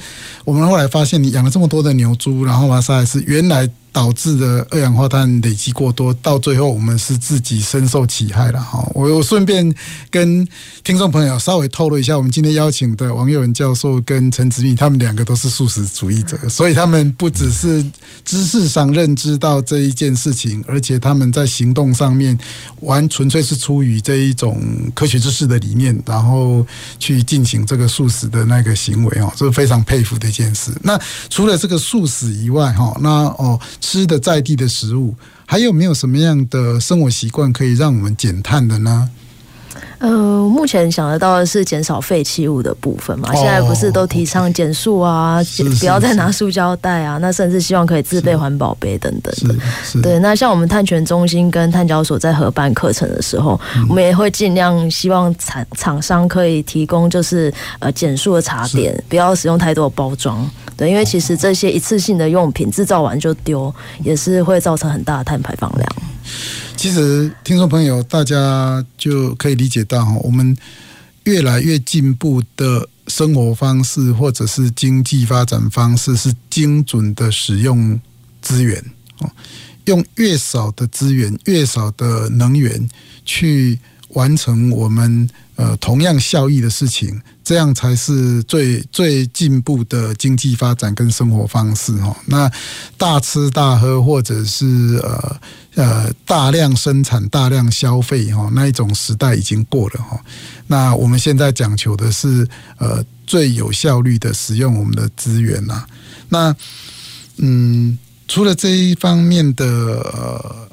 [0.45, 3.69] 我们后来发现，你养了这么多的牛猪，然后把它杀来吃，原来。
[3.93, 8.83] 导致的二氧化碳累积过多，到最后我们是自己深受其害了哈。
[8.95, 9.73] 我我顺便
[10.09, 10.45] 跟
[10.83, 17.85] 听众朋友稍微透露一下，我们今天邀请的王佑文教授跟陈执秘，他们两个都是素食主义者， 所以他们不只是
[18.25, 22.35] 知识上认知到这一件事情，而且他们在行动上面
[22.79, 24.59] 完纯粹是出于这一种
[24.95, 26.65] 科学知识的理念，然后
[26.97, 30.71] 去进行这个素食的那个行为哦，这是非常佩服的一件事。
[30.81, 33.59] 那除了这个素食以外哈，那哦。
[33.83, 35.13] 吃的在地的食物，
[35.45, 39.09] 还有没有什么样的生活习惯可以让我们减碳的呢？
[39.99, 43.29] 呃，目前想得到的是减少废弃物的部分嘛。
[43.31, 45.39] 哦、现在不是都提倡减塑啊，
[45.79, 49.55] 不要再拿塑胶袋啊，那甚至希望可以自备环保杯等等的。
[50.01, 60.49] 对，那像我们碳权中心跟碳交所在合办课程的时候，嗯、我们也会尽量希望厂厂商可以提供就是呃减塑的茶点，不要使用太多的包装。
[60.75, 65.87] 对，因为其实这些一次性的用品制造完就丢，也是会造成很大的碳排放量。
[66.83, 70.53] 其实，听众朋友，大家就可以理解到哈，我们
[71.23, 77.97] 越来越进步的生活方式，或者是经济发展方式，是精准的使用
[78.41, 78.83] 资源
[79.19, 79.31] 哦，
[79.85, 82.89] 用越少的资源、越少的能源
[83.23, 83.79] 去
[84.13, 87.21] 完成我们呃同样效益的事情。
[87.43, 92.15] 这样才是最最进步的经济发展跟生活方式哈。
[92.27, 92.49] 那
[92.97, 95.41] 大吃大喝或者是呃
[95.75, 100.17] 呃大量生产大量消费哈，那一种时代已经过了哈。
[100.67, 102.47] 那我们现在讲求的是
[102.77, 105.85] 呃最有效率的使用我们的资源呐。
[106.29, 106.55] 那
[107.39, 107.99] 嗯，
[108.29, 110.69] 除了这一方面的呃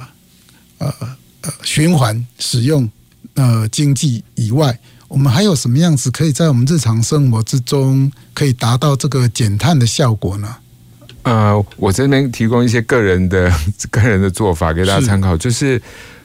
[0.79, 0.95] 呃
[1.41, 2.89] 呃循环使用
[3.35, 4.79] 呃经济以外。
[5.09, 10.57] 我们还有什么样子可以在我们日常生活之中可以达到这个减碳的效果呢？
[11.23, 13.53] 呃，我这边提供一些个人的
[13.91, 15.83] 个人的做法给大家参考，是就是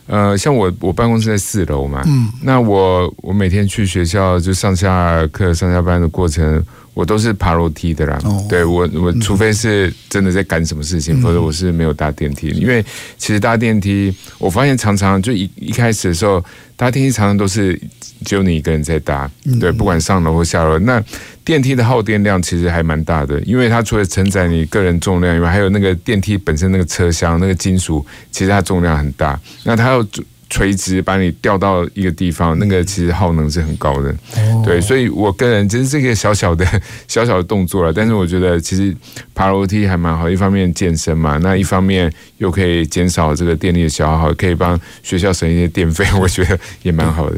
[0.07, 8.19] 呃，像我我办公室在四楼嘛，嗯，那我我每天去学校就上下课、上下班的过程，我都是爬楼梯的啦。
[8.23, 12.49] 哦、对我我除非是真的在赶什么事情，嗯、否则我是没有搭电梯。
[12.49, 12.85] 因为
[13.17, 16.43] 其实搭电梯，我发现常常就一一开始的时候
[16.75, 17.79] 搭电梯常常都是
[18.23, 21.03] 只有你一个人在搭，嗯、对，不管上楼或下楼，那
[21.45, 29.85] 电梯的耗电量其实还蛮大的，因为它除了承载你个人重量以外，还有那个电梯本身那个车厢那个金属，其实它重量很大，那它。
[29.85, 30.05] 要
[30.47, 36.63] 垂直把你吊到一个地方，那个其实耗能是很高的，哦、对，所以我个人只是这个小小的
[37.07, 38.95] 小小的动作了，但是我觉得其实
[39.33, 47.37] 爬楼梯还蛮好，一方面健身嘛，那一方面又可以减少这个电力的消耗，可以帮学校省一些电费，我觉得也蛮好的。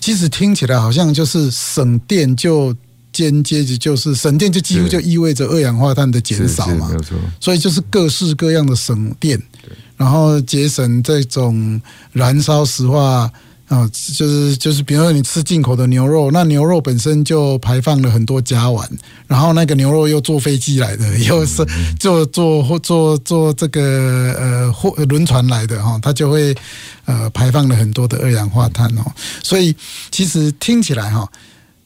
[0.00, 2.74] 其实听起来好像就是省电，就
[3.12, 7.16] 间接的就是省电，就几乎就意味着二氧化碳的减少嘛，没有错。
[7.40, 9.40] 所以就是各式各样的省电。
[9.96, 13.30] 然后节省这种燃烧石化
[13.68, 18.84] 啊，就是就是，比如说你吃进口的牛肉，那牛肉本身就排放了很多甲烷，
[19.28, 21.64] 然后那个牛肉又坐飞机来的，又是
[22.00, 26.54] 坐坐坐坐这个呃货轮船来的哈，它就会
[27.04, 29.04] 呃排放了很多的二氧化碳哦。
[29.42, 29.74] 所以
[30.10, 31.30] 其实听起来哈，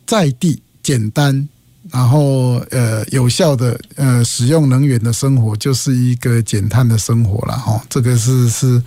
[0.07, 1.49] 在地简单。
[1.91, 7.80] 然后，呃，有效的呃使用能源的生活，就是一个减碳的生活了哈。
[7.89, 8.82] 这个是是。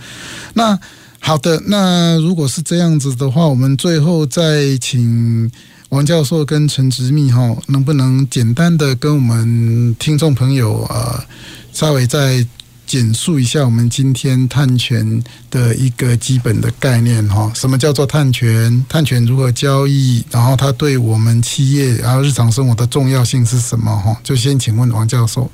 [0.54, 0.78] 那
[1.18, 5.50] 好的，那如果是这样子的话，我们最后再请
[5.90, 11.24] 王教授跟陈植密哈，能不能简单的跟我们听众朋友呃，
[11.72, 12.46] 稍微再。
[12.90, 18.84] 简述一下我们今天碳权的一个基本的概念哈，什么叫做碳权？
[18.88, 20.24] 碳权如何交易？
[20.28, 23.96] 然后它对我们企业然后日常生活的重要性是什么？
[23.96, 25.48] 哈，就先请问王教授。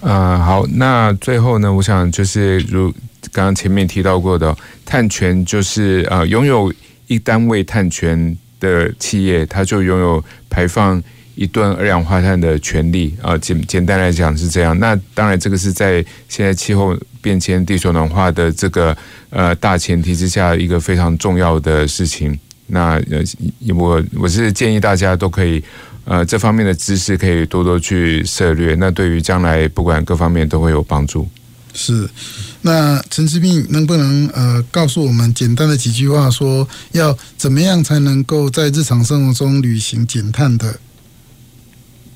[0.00, 2.92] 啊、呃，好，那最后呢，我想就是如
[3.32, 6.72] 刚刚前面提到过的，碳权就是呃拥有
[7.08, 11.02] 一单位碳权的企业，它就拥有排放。
[11.38, 14.76] 一吨二氧化碳的权利啊，简简单来讲是这样。
[14.80, 18.96] 那当然，这个是在现在气候变迁、地球暖化的这个
[19.30, 22.36] 呃大前提之下，一个非常重要的事情。
[22.66, 23.22] 那呃，
[23.72, 25.62] 我我是建议大家都可以
[26.04, 28.74] 呃这方面的知识可以多多去涉猎。
[28.74, 31.28] 那对于将来不管各方面都会有帮助。
[31.72, 32.10] 是。
[32.62, 40.80] 那陈执秘能不能呃告诉我们简单的几句话，说要怎么样才能够在日常生活中履行减碳的？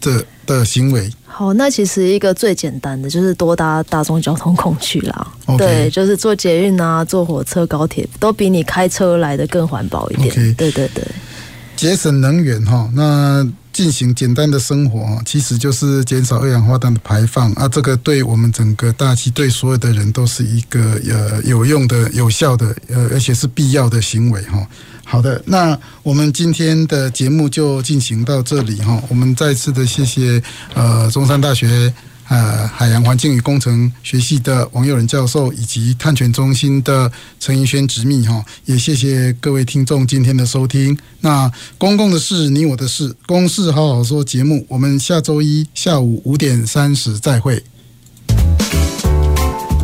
[0.03, 5.33] 的的行为好，那其实一个最简单的就是多搭大众交通工具啦。
[5.57, 10.35] 对，就是坐捷运啊，坐火车、高铁，都比你开车来的更环保一点。
[10.55, 11.03] 对对对，
[11.75, 17.67] 节省能源哈，那进行简单的生活，其实就是减少二氧化碳的排放啊。
[17.67, 24.67] 这个对我们整个大气，对所有的人都是一个呃有用的、有效的呃，而且是必要的行为哈。
[25.05, 29.03] 好的，那我们今天的节目就进行到这里哈。
[29.09, 30.43] 我们再次的谢谢
[30.75, 31.93] 呃中山大学
[32.29, 38.43] 呃海洋环境与工程学系的王佑仁教授，以及碳权中心的陈怡轩执秘哈。
[38.65, 40.97] 也谢谢各位听众今天的收听。
[41.21, 47.63] 那公共的事，你我的事，公事好好说节目，我们下周一下午五点三十再会。